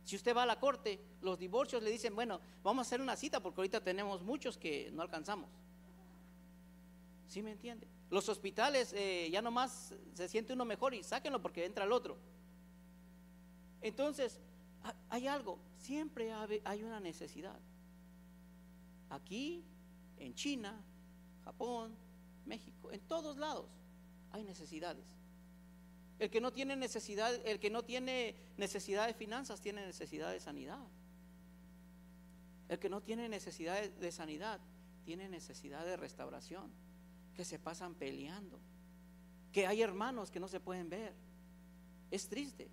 Si 0.03 0.15
usted 0.15 0.35
va 0.35 0.43
a 0.43 0.45
la 0.45 0.59
corte, 0.59 0.99
los 1.21 1.37
divorcios 1.37 1.83
le 1.83 1.91
dicen, 1.91 2.15
bueno, 2.15 2.41
vamos 2.63 2.85
a 2.85 2.87
hacer 2.87 3.01
una 3.01 3.15
cita 3.15 3.39
porque 3.39 3.61
ahorita 3.61 3.83
tenemos 3.83 4.21
muchos 4.21 4.57
que 4.57 4.89
no 4.91 5.01
alcanzamos. 5.01 5.49
¿Sí 7.27 7.41
me 7.41 7.51
entiende? 7.51 7.87
Los 8.09 8.27
hospitales 8.27 8.93
eh, 8.93 9.29
ya 9.31 9.41
nomás 9.41 9.93
se 10.13 10.27
siente 10.27 10.53
uno 10.53 10.65
mejor 10.65 10.93
y 10.93 11.03
sáquenlo 11.03 11.41
porque 11.41 11.65
entra 11.65 11.85
el 11.85 11.91
otro. 11.91 12.17
Entonces, 13.81 14.41
hay 15.09 15.27
algo, 15.27 15.59
siempre 15.77 16.33
hay 16.65 16.83
una 16.83 16.99
necesidad. 16.99 17.57
Aquí, 19.09 19.63
en 20.17 20.33
China, 20.35 20.83
Japón, 21.45 21.95
México, 22.45 22.91
en 22.91 22.99
todos 23.01 23.37
lados 23.37 23.67
hay 24.31 24.43
necesidades. 24.43 25.05
El 26.21 26.29
que 26.29 26.39
no 26.39 26.53
tiene 26.53 26.75
necesidad, 26.75 27.33
el 27.47 27.59
que 27.59 27.71
no 27.71 27.81
tiene 27.81 28.35
necesidad 28.55 29.07
de 29.07 29.15
finanzas 29.15 29.59
tiene 29.59 29.83
necesidad 29.83 30.31
de 30.31 30.39
sanidad. 30.39 30.85
El 32.69 32.77
que 32.77 32.89
no 32.89 33.01
tiene 33.01 33.27
necesidad 33.27 33.81
de 33.81 34.11
sanidad 34.11 34.61
tiene 35.03 35.27
necesidad 35.27 35.83
de 35.83 35.97
restauración, 35.97 36.71
que 37.33 37.43
se 37.43 37.57
pasan 37.57 37.95
peleando, 37.95 38.59
que 39.51 39.65
hay 39.65 39.81
hermanos 39.81 40.29
que 40.29 40.39
no 40.39 40.47
se 40.47 40.59
pueden 40.59 40.91
ver. 40.91 41.15
Es 42.11 42.29
triste. 42.29 42.69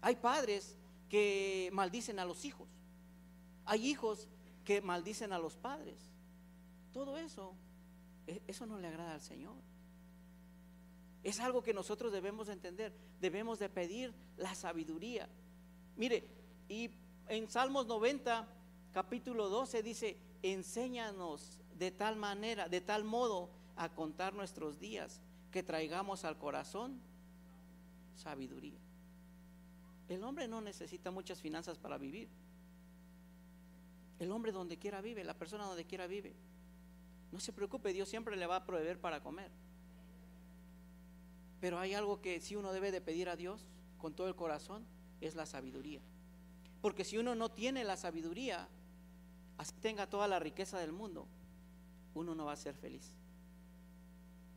Hay 0.00 0.14
padres 0.14 0.76
que 1.08 1.68
maldicen 1.72 2.20
a 2.20 2.24
los 2.24 2.44
hijos. 2.44 2.68
Hay 3.64 3.88
hijos 3.88 4.28
que 4.64 4.80
maldicen 4.82 5.32
a 5.32 5.40
los 5.40 5.56
padres. 5.56 5.98
Todo 6.92 7.18
eso, 7.18 7.56
e, 8.28 8.40
eso 8.46 8.66
no 8.66 8.78
le 8.78 8.86
agrada 8.86 9.14
al 9.14 9.20
Señor. 9.20 9.71
Es 11.22 11.40
algo 11.40 11.62
que 11.62 11.74
nosotros 11.74 12.12
debemos 12.12 12.48
entender. 12.48 12.92
Debemos 13.20 13.58
de 13.58 13.68
pedir 13.68 14.12
la 14.36 14.54
sabiduría. 14.54 15.28
Mire, 15.96 16.24
y 16.68 16.90
en 17.28 17.48
Salmos 17.48 17.86
90, 17.86 18.46
capítulo 18.92 19.48
12 19.48 19.82
dice, 19.82 20.16
enséñanos 20.42 21.60
de 21.78 21.90
tal 21.90 22.16
manera, 22.16 22.68
de 22.68 22.80
tal 22.80 23.04
modo 23.04 23.50
a 23.76 23.88
contar 23.94 24.34
nuestros 24.34 24.80
días, 24.80 25.20
que 25.50 25.62
traigamos 25.62 26.24
al 26.24 26.38
corazón 26.38 27.00
sabiduría. 28.16 28.78
El 30.08 30.24
hombre 30.24 30.48
no 30.48 30.60
necesita 30.60 31.10
muchas 31.10 31.40
finanzas 31.40 31.78
para 31.78 31.98
vivir. 31.98 32.28
El 34.18 34.30
hombre 34.30 34.52
donde 34.52 34.78
quiera 34.78 35.00
vive, 35.00 35.24
la 35.24 35.34
persona 35.34 35.64
donde 35.64 35.84
quiera 35.84 36.06
vive. 36.06 36.34
No 37.30 37.40
se 37.40 37.52
preocupe, 37.52 37.92
Dios 37.92 38.08
siempre 38.08 38.36
le 38.36 38.46
va 38.46 38.56
a 38.56 38.66
proveer 38.66 39.00
para 39.00 39.22
comer. 39.22 39.50
Pero 41.62 41.78
hay 41.78 41.94
algo 41.94 42.20
que 42.20 42.40
si 42.40 42.56
uno 42.56 42.72
debe 42.72 42.90
de 42.90 43.00
pedir 43.00 43.28
a 43.28 43.36
Dios 43.36 43.68
con 43.96 44.14
todo 44.14 44.26
el 44.26 44.34
corazón, 44.34 44.84
es 45.20 45.36
la 45.36 45.46
sabiduría. 45.46 46.00
Porque 46.80 47.04
si 47.04 47.18
uno 47.18 47.36
no 47.36 47.52
tiene 47.52 47.84
la 47.84 47.96
sabiduría, 47.96 48.68
así 49.58 49.72
tenga 49.80 50.10
toda 50.10 50.26
la 50.26 50.40
riqueza 50.40 50.80
del 50.80 50.90
mundo, 50.90 51.28
uno 52.14 52.34
no 52.34 52.46
va 52.46 52.54
a 52.54 52.56
ser 52.56 52.74
feliz. 52.74 53.12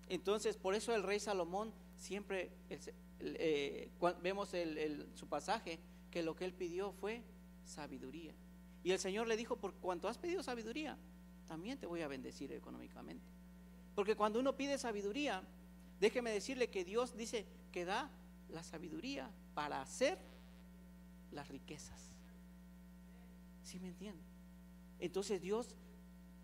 Entonces, 0.09 0.57
por 0.57 0.73
eso 0.73 0.95
el 0.95 1.03
rey 1.03 1.19
Salomón 1.19 1.75
siempre, 1.95 2.49
eh, 3.19 3.91
vemos 4.23 4.49
su 5.13 5.27
pasaje, 5.27 5.77
que 6.09 6.23
lo 6.23 6.35
que 6.35 6.45
él 6.45 6.53
pidió 6.53 6.91
fue 6.91 7.21
sabiduría. 7.65 8.33
Y 8.83 8.93
el 8.93 8.97
Señor 8.97 9.27
le 9.27 9.37
dijo, 9.37 9.57
por 9.57 9.75
cuanto 9.75 10.07
has 10.07 10.17
pedido 10.17 10.41
sabiduría, 10.41 10.97
también 11.47 11.77
te 11.77 11.85
voy 11.85 12.01
a 12.01 12.07
bendecir 12.07 12.51
económicamente. 12.51 13.27
Porque 13.93 14.15
cuando 14.15 14.39
uno 14.39 14.57
pide 14.57 14.79
sabiduría, 14.79 15.43
déjeme 15.99 16.31
decirle 16.31 16.69
que 16.69 16.85
Dios 16.85 17.15
dice 17.15 17.45
que 17.71 17.85
da 17.85 18.09
la 18.49 18.63
sabiduría 18.63 19.29
para 19.53 19.81
hacer 19.81 20.17
las 21.31 21.47
riquezas. 21.47 22.13
¿Sí 23.63 23.79
me 23.79 23.87
entiende? 23.87 24.23
Entonces 24.99 25.41
Dios 25.41 25.75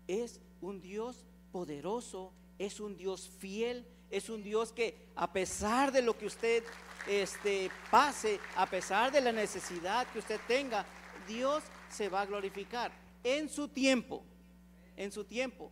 es 0.06 0.40
un 0.60 0.80
Dios 0.80 1.24
poderoso, 1.52 2.32
es 2.58 2.80
un 2.80 2.96
Dios 2.96 3.28
fiel, 3.38 3.86
es 4.10 4.28
un 4.28 4.42
Dios 4.42 4.72
que 4.72 5.08
a 5.16 5.32
pesar 5.32 5.92
de 5.92 6.02
lo 6.02 6.16
que 6.16 6.26
usted 6.26 6.64
este, 7.06 7.70
pase, 7.90 8.38
a 8.56 8.66
pesar 8.66 9.10
de 9.10 9.20
la 9.20 9.32
necesidad 9.32 10.06
que 10.08 10.18
usted 10.18 10.40
tenga, 10.46 10.84
Dios 11.26 11.62
se 11.88 12.08
va 12.08 12.22
a 12.22 12.26
glorificar 12.26 12.92
en 13.24 13.48
su 13.48 13.68
tiempo, 13.68 14.24
en 14.96 15.12
su 15.12 15.24
tiempo. 15.24 15.70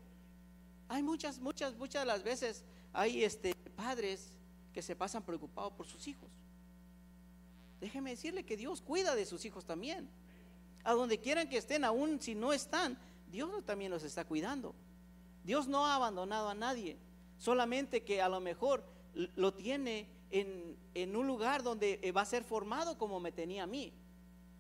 Hay 0.89 1.03
muchas, 1.03 1.39
muchas, 1.39 1.77
muchas 1.77 2.03
de 2.03 2.07
las 2.07 2.23
veces 2.23 2.65
hay 2.93 3.25
este, 3.25 3.55
padres 3.81 4.31
que 4.75 4.83
se 4.83 4.95
pasan 4.95 5.23
preocupados 5.23 5.73
por 5.73 5.87
sus 5.87 6.07
hijos. 6.07 6.29
Déjeme 7.81 8.11
decirle 8.11 8.45
que 8.45 8.59
Dios 8.59 8.83
cuida 8.83 9.15
de 9.15 9.25
sus 9.25 9.47
hijos 9.47 9.65
también. 9.65 10.07
A 10.85 10.93
donde 10.93 11.19
quieran 11.19 11.49
que 11.49 11.57
estén, 11.57 11.83
aún 11.85 12.21
si 12.21 12.35
no 12.35 12.53
están, 12.53 12.99
Dios 13.33 13.65
también 13.65 13.91
los 13.91 14.03
está 14.03 14.27
cuidando. 14.27 14.75
Dios 15.45 15.67
no 15.67 15.87
ha 15.87 15.95
abandonado 15.95 16.51
a 16.51 16.55
nadie, 16.55 16.99
solamente 17.39 18.03
que 18.03 18.21
a 18.21 18.29
lo 18.29 18.41
mejor 18.41 18.85
lo 19.15 19.55
tiene 19.55 20.07
en, 20.31 20.77
en 20.93 21.17
un 21.17 21.27
lugar 21.27 21.63
donde 21.63 22.13
va 22.15 22.21
a 22.21 22.27
ser 22.27 22.45
formado 22.45 22.99
como 22.99 23.19
me 23.19 23.33
tenía 23.33 23.63
a 23.63 23.67
mí. 23.67 23.95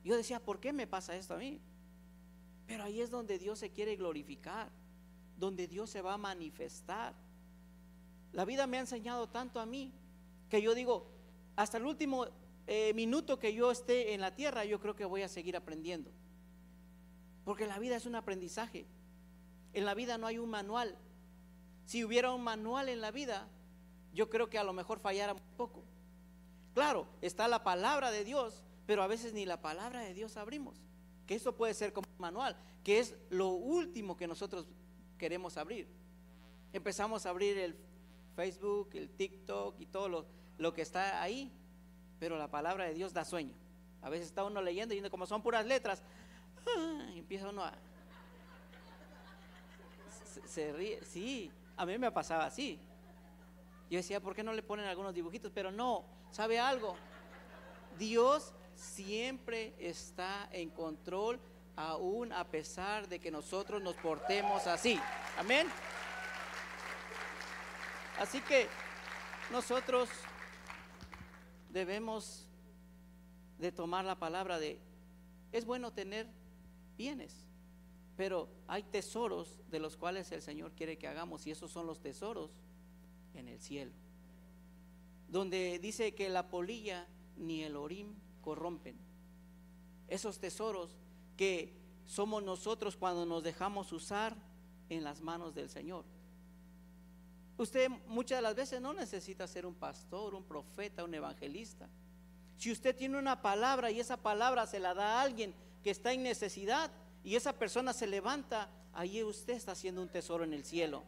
Yo 0.03 0.17
decía, 0.17 0.41
¿por 0.41 0.61
qué 0.61 0.73
me 0.73 0.87
pasa 0.87 1.15
esto 1.15 1.35
a 1.35 1.39
mí? 1.39 1.61
Pero 2.67 2.85
ahí 2.85 3.03
es 3.03 3.11
donde 3.11 3.39
Dios 3.39 3.59
se 3.59 3.71
quiere 3.71 3.97
glorificar, 3.97 4.71
donde 5.37 5.69
Dios 5.69 5.91
se 5.91 6.01
va 6.01 6.15
a 6.15 6.19
manifestar. 6.19 7.15
La 8.33 8.45
vida 8.45 8.67
me 8.67 8.77
ha 8.77 8.81
enseñado 8.81 9.29
tanto 9.29 9.61
a 9.61 9.67
mí 9.67 9.93
que 10.49 10.63
yo 10.63 10.75
digo, 10.75 11.07
hasta 11.57 11.79
el 11.79 11.87
último 11.87 12.27
eh, 12.67 12.93
minuto 12.95 13.39
que 13.39 13.55
yo 13.55 13.71
esté 13.71 14.15
en 14.15 14.21
la 14.21 14.35
tierra, 14.35 14.65
yo 14.65 14.81
creo 14.81 14.95
que 14.95 15.05
voy 15.05 15.23
a 15.23 15.29
seguir 15.29 15.57
aprendiendo. 15.57 16.11
Porque 17.45 17.67
la 17.67 17.79
vida 17.79 17.97
es 17.97 18.07
un 18.07 18.15
aprendizaje. 18.15 18.87
En 19.73 19.85
la 19.85 19.95
vida 19.95 20.19
no 20.19 20.27
hay 20.27 20.39
un 20.39 20.51
manual. 20.51 20.97
Si 21.85 22.05
hubiera 22.05 22.33
un 22.33 22.43
manual 22.43 22.89
en 22.89 23.01
la 23.01 23.11
vida, 23.11 23.49
yo 24.13 24.31
creo 24.31 24.49
que 24.49 24.59
a 24.59 24.65
lo 24.65 24.73
mejor 24.73 25.01
fallara 25.01 25.35
poco. 25.57 25.83
Claro, 26.75 27.07
está 27.21 27.49
la 27.49 27.65
palabra 27.65 28.11
de 28.11 28.25
Dios, 28.25 28.63
pero 28.87 29.03
a 29.03 29.07
veces 29.07 29.33
ni 29.33 29.45
la 29.47 29.61
palabra 29.61 30.01
de 30.01 30.15
Dios 30.15 30.37
abrimos. 30.37 30.77
Que 31.27 31.35
eso 31.35 31.57
puede 31.57 31.75
ser 31.75 31.93
como 31.93 32.09
un 32.09 32.21
manual, 32.21 32.57
que 32.85 32.99
es 32.99 33.17
lo 33.31 33.49
último 33.49 34.17
que 34.17 34.27
nosotros 34.27 34.67
queremos 35.19 35.57
abrir. 35.57 35.89
Empezamos 36.73 37.27
a 37.27 37.31
abrir 37.31 37.59
el 37.59 37.77
Facebook, 38.35 38.91
el 38.95 39.11
TikTok 39.11 39.81
y 39.81 39.87
todo 39.87 40.09
lo, 40.09 40.27
lo 40.59 40.73
que 40.73 40.83
está 40.83 41.23
ahí, 41.23 41.53
pero 42.19 42.37
la 42.37 42.51
palabra 42.51 42.85
de 42.85 42.95
Dios 42.95 43.13
da 43.13 43.25
sueño. 43.25 43.55
A 44.03 44.09
veces 44.09 44.29
está 44.29 44.45
uno 44.45 44.63
leyendo 44.63 44.95
y 44.95 45.11
como 45.11 45.27
son 45.27 45.43
puras 45.43 45.67
letras, 45.67 46.03
¡ah! 46.67 47.07
empieza 47.15 47.49
uno 47.49 47.65
a... 47.65 47.73
Se, 50.47 50.73
ríe, 50.73 51.05
sí, 51.05 51.51
a 51.77 51.85
mí 51.85 51.99
me 51.99 52.11
pasaba 52.11 52.47
así. 52.47 52.79
Yo 53.91 53.99
decía, 53.99 54.21
¿por 54.21 54.35
qué 54.35 54.43
no 54.43 54.53
le 54.53 54.63
ponen 54.63 54.87
algunos 54.87 55.15
dibujitos? 55.15 55.51
Pero 55.53 55.71
no, 55.71 56.05
¿sabe 56.31 56.59
algo? 56.59 56.97
Dios 57.99 58.53
siempre 58.75 59.75
está 59.79 60.49
en 60.53 60.71
control, 60.71 61.41
aún 61.77 62.33
a 62.33 62.45
pesar 62.45 63.09
de 63.09 63.19
que 63.19 63.31
nosotros 63.31 63.83
nos 63.83 63.97
portemos 63.97 64.67
así. 64.67 64.99
Amén. 65.39 65.67
Así 68.21 68.43
que 68.43 68.69
nosotros 69.51 70.11
debemos 71.71 72.47
de 73.59 73.73
tomar 73.73 74.05
la 74.05 74.19
palabra 74.19 74.59
de, 74.59 74.79
es 75.53 75.65
bueno 75.65 75.95
tener 75.95 76.27
bienes, 76.99 77.47
pero 78.19 78.51
hay 78.69 78.83
tesoros 78.83 79.59
de 79.71 79.81
los 79.81 79.97
cuales 79.97 80.31
el 80.33 80.43
Señor 80.43 80.73
quiere 80.73 80.99
que 80.99 81.09
hagamos 81.09 81.47
y 81.47 81.51
esos 81.51 81.71
son 81.71 81.87
los 81.87 82.03
tesoros 82.03 82.51
en 83.33 83.49
el 83.49 83.59
cielo, 83.59 83.93
donde 85.29 85.79
dice 85.79 86.15
que 86.15 86.29
la 86.29 86.51
polilla 86.51 87.07
ni 87.39 87.63
el 87.63 87.75
orim 87.75 88.15
corrompen. 88.43 88.99
Esos 90.09 90.39
tesoros 90.39 90.95
que 91.39 91.73
somos 92.05 92.43
nosotros 92.43 92.99
cuando 92.99 93.25
nos 93.25 93.43
dejamos 93.43 93.93
usar 93.93 94.37
en 94.91 95.05
las 95.05 95.23
manos 95.23 95.55
del 95.55 95.71
Señor. 95.71 96.05
Usted 97.61 97.91
muchas 98.07 98.39
de 98.39 98.43
las 98.43 98.55
veces 98.55 98.81
no 98.81 98.95
necesita 98.95 99.47
ser 99.47 99.67
un 99.67 99.75
pastor, 99.75 100.35
un 100.35 100.45
profeta, 100.45 101.05
un 101.05 101.13
evangelista. 101.13 101.91
Si 102.57 102.73
usted 102.73 102.97
tiene 102.97 103.19
una 103.19 103.43
palabra 103.43 103.91
y 103.91 104.01
esa 104.01 104.17
palabra 104.17 104.67
se 104.67 104.81
la 104.81 104.95
da 104.95 105.19
a 105.19 105.21
alguien 105.21 105.53
que 105.85 105.91
está 105.91 106.15
en 106.15 106.23
necesidad 106.23 106.91
y 107.23 107.37
esa 107.37 107.53
persona 107.53 107.93
se 107.93 108.07
levanta, 108.07 108.71
ahí 108.95 109.23
usted 109.23 109.53
está 109.53 109.73
haciendo 109.73 110.01
un 110.01 110.09
tesoro 110.09 110.43
en 110.45 110.55
el 110.55 110.65
cielo. 110.65 111.03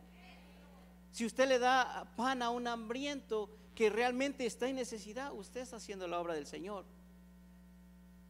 Si 1.11 1.25
usted 1.25 1.49
le 1.49 1.59
da 1.59 2.12
pan 2.17 2.43
a 2.43 2.51
un 2.51 2.67
hambriento 2.67 3.49
que 3.75 3.88
realmente 3.88 4.45
está 4.45 4.69
en 4.69 4.77
necesidad, 4.77 5.33
usted 5.33 5.62
está 5.62 5.77
haciendo 5.77 6.07
la 6.07 6.21
obra 6.21 6.35
del 6.35 6.47
Señor. 6.47 6.85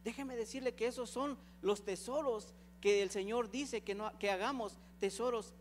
Déjeme 0.05 0.37
decirle 0.37 0.75
que 0.75 0.87
esos 0.87 1.09
son 1.09 1.37
los 1.61 1.83
tesoros 1.83 2.53
que 2.79 3.03
el 3.03 3.09
Señor 3.09 3.51
dice 3.51 3.81
que, 3.81 3.95
no, 3.95 4.17
que 4.17 4.31
hagamos, 4.31 4.77
tesoros 5.01 5.53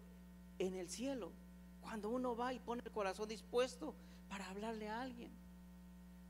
en 0.60 0.76
el 0.76 0.88
cielo. 0.88 1.32
Cuando 1.82 2.08
uno 2.08 2.34
va 2.34 2.54
y 2.54 2.58
pone 2.58 2.82
el 2.84 2.90
corazón 2.90 3.28
dispuesto 3.28 3.94
para 4.28 4.48
hablarle 4.48 4.88
a 4.88 5.02
alguien, 5.02 5.30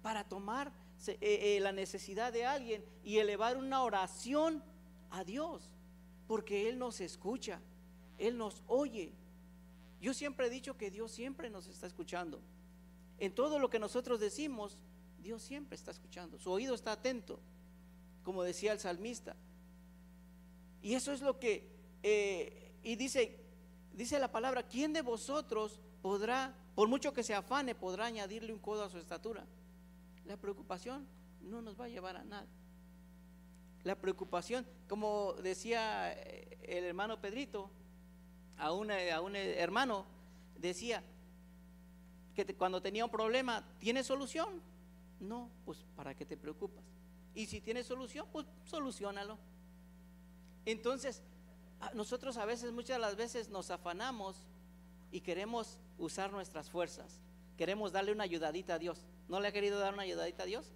para 0.03 0.25
tomar 0.25 0.73
eh, 1.07 1.17
eh, 1.21 1.61
la 1.61 1.71
necesidad 1.71 2.33
de 2.33 2.45
alguien 2.45 2.85
y 3.05 3.19
elevar 3.19 3.57
una 3.57 3.85
oración 3.85 4.63
a 5.11 5.23
Dios, 5.23 5.63
porque 6.27 6.69
Él 6.69 6.79
nos 6.79 7.01
escucha, 7.01 7.61
Él 8.19 8.37
nos 8.39 8.63
oye. 8.67 9.13
Yo 10.01 10.15
siempre 10.15 10.49
he 10.49 10.51
dicho 10.51 10.77
que 10.77 10.91
Dios 10.91 11.13
siempre 11.13 11.49
nos 11.51 11.69
está 11.69 11.87
escuchando. 11.87 12.41
En 13.19 13.33
todo 13.33 13.61
lo 13.61 13.71
que 13.71 13.79
nosotros 13.79 14.19
decimos, 14.19 14.77
Dios 15.23 15.43
siempre 15.43 15.77
está 15.77 15.93
escuchando. 15.93 16.39
Su 16.39 16.51
oído 16.51 16.75
está 16.75 16.93
atento, 16.93 17.39
como 18.25 18.43
decía 18.43 18.73
el 18.73 18.81
salmista. 18.81 19.37
Y 20.83 20.95
eso 20.95 21.13
es 21.13 21.21
lo 21.21 21.39
que, 21.39 21.69
eh, 22.03 22.73
y 22.83 22.97
dice, 22.97 23.42
dice 23.95 24.19
la 24.19 24.31
palabra, 24.31 24.63
¿quién 24.63 24.93
de 24.93 25.03
vosotros 25.03 25.81
podrá, 26.01 26.55
por 26.75 26.89
mucho 26.89 27.13
que 27.13 27.23
se 27.23 27.35
afane, 27.35 27.75
podrá 27.75 28.07
añadirle 28.07 28.53
un 28.53 28.59
codo 28.59 28.85
a 28.85 28.91
su 28.91 28.99
estatura? 28.99 29.47
La 30.25 30.37
preocupación 30.37 31.07
no 31.41 31.63
nos 31.63 31.81
va 31.81 31.87
a 31.87 31.89
llevar 31.89 32.17
a 32.17 32.25
nada. 32.25 32.47
La 33.85 33.97
preocupación, 33.97 34.67
como 34.89 35.35
decía 35.43 36.13
eh, 36.13 36.59
el 36.63 36.85
hermano 36.85 37.21
Pedrito, 37.21 37.71
a 38.59 38.73
un, 38.73 38.91
a 38.91 39.21
un 39.21 39.35
hermano, 39.35 40.07
decía 40.57 41.03
que 42.35 42.47
cuando 42.55 42.81
tenía 42.81 43.05
un 43.05 43.11
problema, 43.11 43.65
¿tiene 43.79 44.05
solución? 44.05 44.63
No, 45.21 45.51
pues 45.65 45.85
¿para 45.97 46.15
qué 46.15 46.25
te 46.25 46.37
preocupas? 46.37 46.85
Y 47.35 47.47
si 47.47 47.61
tiene 47.61 47.83
solución, 47.83 48.27
pues 48.33 48.47
solucionalo. 48.65 49.39
Entonces, 50.65 51.23
nosotros 51.95 52.37
a 52.37 52.45
veces, 52.45 52.73
muchas 52.73 52.97
de 52.97 53.01
las 53.01 53.17
veces 53.17 53.49
nos 53.49 53.71
afanamos 53.71 54.37
y 55.11 55.21
queremos 55.21 55.79
usar 55.99 56.33
nuestras 56.33 56.71
fuerzas. 56.71 57.21
Queremos 57.57 57.93
darle 57.93 58.13
una 58.13 58.25
ayudadita 58.25 58.75
a 58.75 58.79
Dios. 58.79 59.05
¿No 59.29 59.41
le 59.41 59.49
ha 59.49 59.53
querido 59.53 59.79
dar 59.79 59.95
una 59.95 60.03
ayudadita 60.03 60.45
a 60.45 60.47
Dios? 60.47 60.73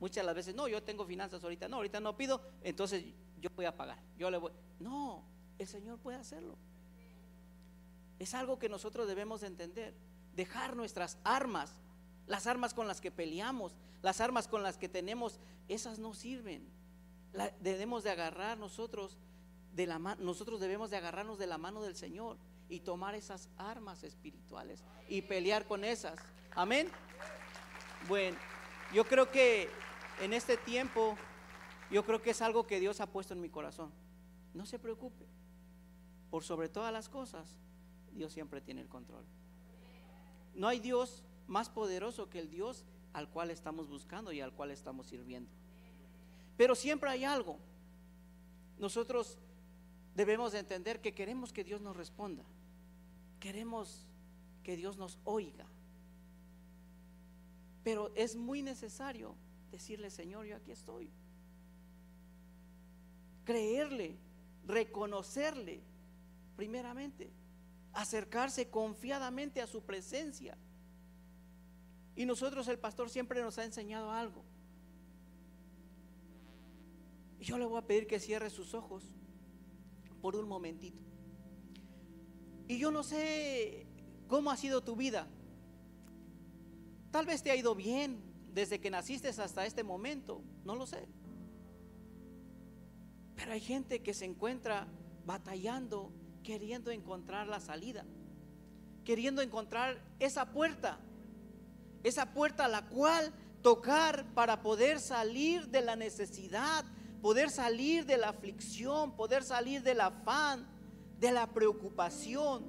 Muchas 0.00 0.16
de 0.16 0.24
las 0.24 0.34
veces, 0.34 0.54
no, 0.54 0.68
yo 0.68 0.82
tengo 0.82 1.04
finanzas 1.06 1.42
ahorita, 1.42 1.68
no, 1.68 1.76
ahorita 1.76 2.00
no 2.00 2.16
pido, 2.16 2.40
entonces 2.62 3.04
yo 3.40 3.50
voy 3.54 3.64
a 3.64 3.76
pagar, 3.76 3.98
yo 4.18 4.30
le 4.30 4.38
voy. 4.38 4.52
No, 4.80 5.22
el 5.58 5.66
Señor 5.66 5.98
puede 5.98 6.18
hacerlo. 6.18 6.56
Es 8.18 8.34
algo 8.34 8.58
que 8.58 8.68
nosotros 8.68 9.06
debemos 9.06 9.42
entender. 9.42 9.94
Dejar 10.34 10.76
nuestras 10.76 11.18
armas, 11.24 11.72
las 12.26 12.46
armas 12.46 12.74
con 12.74 12.88
las 12.88 13.00
que 13.00 13.10
peleamos, 13.10 13.76
las 14.02 14.20
armas 14.20 14.48
con 14.48 14.62
las 14.62 14.76
que 14.76 14.88
tenemos, 14.88 15.38
esas 15.68 15.98
no 15.98 16.14
sirven. 16.14 16.68
debemos 17.60 18.04
de 18.04 18.10
agarrar 18.10 18.58
nosotros 18.58 19.18
de 19.74 19.86
la 19.86 19.98
nosotros 19.98 20.60
debemos 20.60 20.90
de 20.90 20.96
agarrarnos 20.96 21.38
de 21.38 21.46
la 21.46 21.58
mano 21.58 21.82
del 21.82 21.96
Señor 21.96 22.36
y 22.68 22.80
tomar 22.80 23.14
esas 23.14 23.48
armas 23.58 24.04
espirituales 24.04 24.84
y 25.08 25.22
pelear 25.22 25.66
con 25.66 25.84
esas. 25.84 26.18
Amén. 26.54 26.88
Bueno, 28.08 28.38
yo 28.92 29.04
creo 29.04 29.30
que 29.30 29.68
en 30.20 30.32
este 30.32 30.56
tiempo, 30.56 31.16
yo 31.90 32.04
creo 32.04 32.22
que 32.22 32.30
es 32.30 32.40
algo 32.40 32.66
que 32.66 32.78
Dios 32.78 33.00
ha 33.00 33.06
puesto 33.06 33.34
en 33.34 33.40
mi 33.40 33.48
corazón. 33.48 33.90
No 34.54 34.64
se 34.64 34.78
preocupe. 34.78 35.26
Por 36.30 36.44
sobre 36.44 36.68
todas 36.68 36.92
las 36.92 37.08
cosas, 37.08 37.56
Dios 38.12 38.32
siempre 38.32 38.60
tiene 38.60 38.80
el 38.80 38.88
control. 38.88 39.24
No 40.54 40.68
hay 40.68 40.78
Dios 40.78 41.24
más 41.48 41.68
poderoso 41.68 42.30
que 42.30 42.38
el 42.38 42.48
Dios 42.48 42.84
al 43.12 43.28
cual 43.28 43.50
estamos 43.50 43.88
buscando 43.88 44.32
y 44.32 44.40
al 44.40 44.52
cual 44.52 44.70
estamos 44.70 45.06
sirviendo. 45.06 45.50
Pero 46.56 46.74
siempre 46.74 47.10
hay 47.10 47.24
algo. 47.24 47.58
Nosotros 48.78 49.38
debemos 50.14 50.52
de 50.52 50.60
entender 50.60 51.00
que 51.00 51.14
queremos 51.14 51.52
que 51.52 51.64
Dios 51.64 51.80
nos 51.80 51.96
responda. 51.96 52.44
Queremos 53.40 54.06
que 54.62 54.76
Dios 54.76 54.96
nos 54.96 55.18
oiga. 55.24 55.66
Pero 57.82 58.12
es 58.14 58.36
muy 58.36 58.62
necesario 58.62 59.34
decirle, 59.70 60.10
Señor, 60.10 60.46
yo 60.46 60.56
aquí 60.56 60.70
estoy. 60.70 61.10
Creerle, 63.44 64.16
reconocerle, 64.66 65.82
primeramente, 66.56 67.30
acercarse 67.92 68.70
confiadamente 68.70 69.60
a 69.60 69.66
su 69.66 69.82
presencia. 69.82 70.56
Y 72.16 72.24
nosotros, 72.24 72.68
el 72.68 72.78
pastor, 72.78 73.10
siempre 73.10 73.42
nos 73.42 73.58
ha 73.58 73.64
enseñado 73.64 74.10
algo. 74.12 74.44
Y 77.38 77.44
yo 77.44 77.58
le 77.58 77.66
voy 77.66 77.78
a 77.78 77.86
pedir 77.86 78.06
que 78.06 78.20
cierre 78.20 78.48
sus 78.48 78.72
ojos 78.72 79.04
por 80.24 80.36
un 80.36 80.48
momentito. 80.48 81.02
Y 82.66 82.78
yo 82.78 82.90
no 82.90 83.02
sé 83.02 83.86
cómo 84.26 84.50
ha 84.50 84.56
sido 84.56 84.82
tu 84.82 84.96
vida. 84.96 85.26
Tal 87.10 87.26
vez 87.26 87.42
te 87.42 87.50
ha 87.50 87.56
ido 87.56 87.74
bien 87.74 88.22
desde 88.54 88.80
que 88.80 88.88
naciste 88.90 89.28
hasta 89.28 89.66
este 89.66 89.84
momento, 89.84 90.40
no 90.64 90.76
lo 90.76 90.86
sé. 90.86 91.06
Pero 93.36 93.52
hay 93.52 93.60
gente 93.60 94.02
que 94.02 94.14
se 94.14 94.24
encuentra 94.24 94.88
batallando, 95.26 96.10
queriendo 96.42 96.90
encontrar 96.90 97.46
la 97.46 97.60
salida, 97.60 98.06
queriendo 99.04 99.42
encontrar 99.42 100.02
esa 100.20 100.52
puerta, 100.54 101.00
esa 102.02 102.32
puerta 102.32 102.64
a 102.64 102.68
la 102.68 102.88
cual 102.88 103.30
tocar 103.60 104.24
para 104.32 104.62
poder 104.62 105.00
salir 105.00 105.68
de 105.68 105.82
la 105.82 105.96
necesidad, 105.96 106.86
poder 107.24 107.48
salir 107.48 108.04
de 108.04 108.18
la 108.18 108.28
aflicción, 108.28 109.16
poder 109.16 109.42
salir 109.44 109.82
del 109.82 110.02
afán, 110.02 110.66
de 111.18 111.32
la 111.32 111.46
preocupación. 111.46 112.66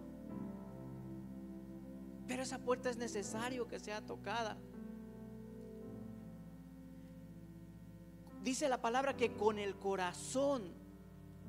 Pero 2.26 2.41
esa 2.41 2.60
puerta 2.60 2.89
es 2.89 2.96
necesario 2.96 3.68
que 3.68 3.82
sea 3.82 4.00
tocada. 4.06 4.58
Dice 8.44 8.70
la 8.70 8.82
palabra 8.82 9.18
que 9.18 9.34
con 9.34 9.60
el 9.60 9.76
corazón 9.76 10.72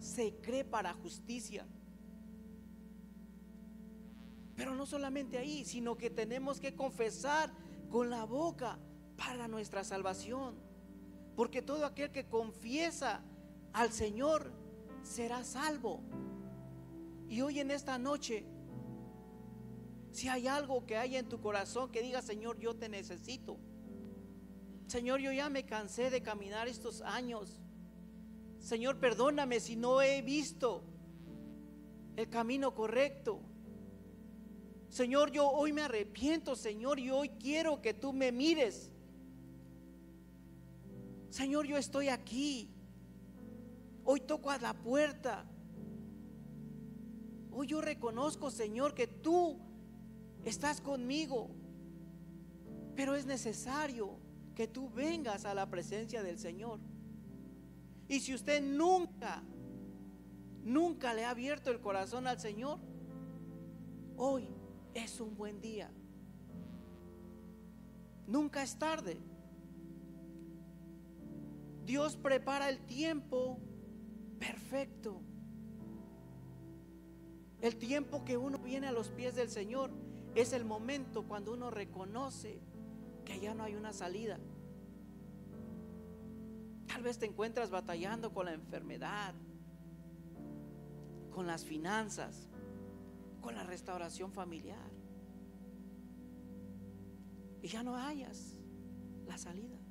se 0.00 0.34
cree 0.42 0.64
para 0.64 0.92
justicia. 0.94 1.64
Pero 4.56 4.74
no 4.74 4.84
solamente 4.84 5.38
ahí, 5.38 5.64
sino 5.64 5.96
que 5.96 6.10
tenemos 6.10 6.58
que 6.58 6.74
confesar 6.74 7.52
con 7.88 8.10
la 8.10 8.24
boca 8.24 8.80
para 9.16 9.46
nuestra 9.46 9.84
salvación. 9.84 10.65
Porque 11.36 11.62
todo 11.62 11.86
aquel 11.86 12.10
que 12.10 12.26
confiesa 12.26 13.22
al 13.72 13.92
Señor 13.92 14.50
será 15.02 15.44
salvo. 15.44 16.00
Y 17.28 17.42
hoy 17.42 17.60
en 17.60 17.70
esta 17.70 17.98
noche 17.98 18.46
si 20.16 20.28
hay 20.28 20.46
algo 20.46 20.86
que 20.86 20.96
hay 20.96 21.16
en 21.16 21.28
tu 21.28 21.42
corazón 21.42 21.92
que 21.92 22.00
diga, 22.00 22.22
Señor, 22.22 22.58
yo 22.58 22.74
te 22.74 22.88
necesito. 22.88 23.58
Señor, 24.86 25.20
yo 25.20 25.30
ya 25.30 25.50
me 25.50 25.66
cansé 25.66 26.08
de 26.08 26.22
caminar 26.22 26.68
estos 26.68 27.02
años. 27.02 27.60
Señor, 28.58 28.98
perdóname 28.98 29.60
si 29.60 29.76
no 29.76 30.00
he 30.00 30.22
visto 30.22 30.84
el 32.16 32.30
camino 32.30 32.74
correcto. 32.74 33.42
Señor, 34.88 35.32
yo 35.32 35.50
hoy 35.50 35.74
me 35.74 35.82
arrepiento, 35.82 36.56
Señor, 36.56 36.98
y 36.98 37.10
hoy 37.10 37.28
quiero 37.38 37.82
que 37.82 37.92
tú 37.92 38.14
me 38.14 38.32
mires. 38.32 38.90
Señor, 41.36 41.66
yo 41.66 41.76
estoy 41.76 42.08
aquí. 42.08 42.70
Hoy 44.06 44.20
toco 44.20 44.50
a 44.50 44.56
la 44.56 44.72
puerta. 44.72 45.44
Hoy 47.50 47.66
yo 47.66 47.82
reconozco, 47.82 48.50
Señor, 48.50 48.94
que 48.94 49.06
tú 49.06 49.60
estás 50.46 50.80
conmigo, 50.80 51.50
pero 52.94 53.14
es 53.14 53.26
necesario 53.26 54.18
que 54.54 54.66
tú 54.66 54.88
vengas 54.88 55.44
a 55.44 55.52
la 55.52 55.68
presencia 55.68 56.22
del 56.22 56.38
Señor. 56.38 56.80
Y 58.08 58.20
si 58.20 58.32
usted 58.32 58.62
nunca, 58.62 59.42
nunca 60.64 61.12
le 61.12 61.26
ha 61.26 61.30
abierto 61.30 61.70
el 61.70 61.82
corazón 61.82 62.26
al 62.26 62.40
Señor, 62.40 62.78
hoy 64.16 64.48
es 64.94 65.20
un 65.20 65.36
buen 65.36 65.60
día. 65.60 65.90
Nunca 68.26 68.62
es 68.62 68.78
tarde. 68.78 69.35
Dios 71.86 72.16
prepara 72.16 72.68
el 72.68 72.80
tiempo 72.80 73.60
perfecto. 74.40 75.22
El 77.60 77.76
tiempo 77.76 78.24
que 78.24 78.36
uno 78.36 78.58
viene 78.58 78.88
a 78.88 78.92
los 78.92 79.10
pies 79.10 79.36
del 79.36 79.48
Señor 79.48 79.92
es 80.34 80.52
el 80.52 80.64
momento 80.64 81.22
cuando 81.26 81.54
uno 81.54 81.70
reconoce 81.70 82.60
que 83.24 83.38
ya 83.38 83.54
no 83.54 83.62
hay 83.62 83.76
una 83.76 83.92
salida. 83.92 84.38
Tal 86.88 87.02
vez 87.02 87.18
te 87.18 87.26
encuentras 87.26 87.70
batallando 87.70 88.32
con 88.32 88.46
la 88.46 88.52
enfermedad, 88.52 89.34
con 91.30 91.46
las 91.46 91.64
finanzas, 91.64 92.48
con 93.40 93.54
la 93.54 93.62
restauración 93.62 94.32
familiar. 94.32 94.90
Y 97.62 97.68
ya 97.68 97.82
no 97.82 97.96
hayas 97.96 98.56
la 99.26 99.38
salida. 99.38 99.85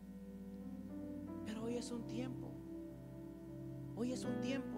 Hoy 1.61 1.77
es 1.77 1.91
un 1.91 2.05
tiempo. 2.07 2.51
Hoy 3.95 4.11
es 4.11 4.23
un 4.23 4.39
tiempo. 4.39 4.77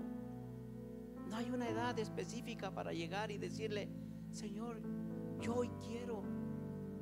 No 1.30 1.36
hay 1.36 1.52
una 1.52 1.70
edad 1.70 1.98
específica 2.00 2.74
para 2.74 2.94
llegar 2.94 3.32
y 3.32 3.38
decirle, 3.38 3.90
Señor, 4.32 4.82
yo 5.42 5.56
hoy 5.56 5.70
quiero 5.86 6.24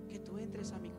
que 0.08 0.20
tú 0.20 0.38
entres 0.38 0.72
a 0.72 0.80
mi 0.80 0.92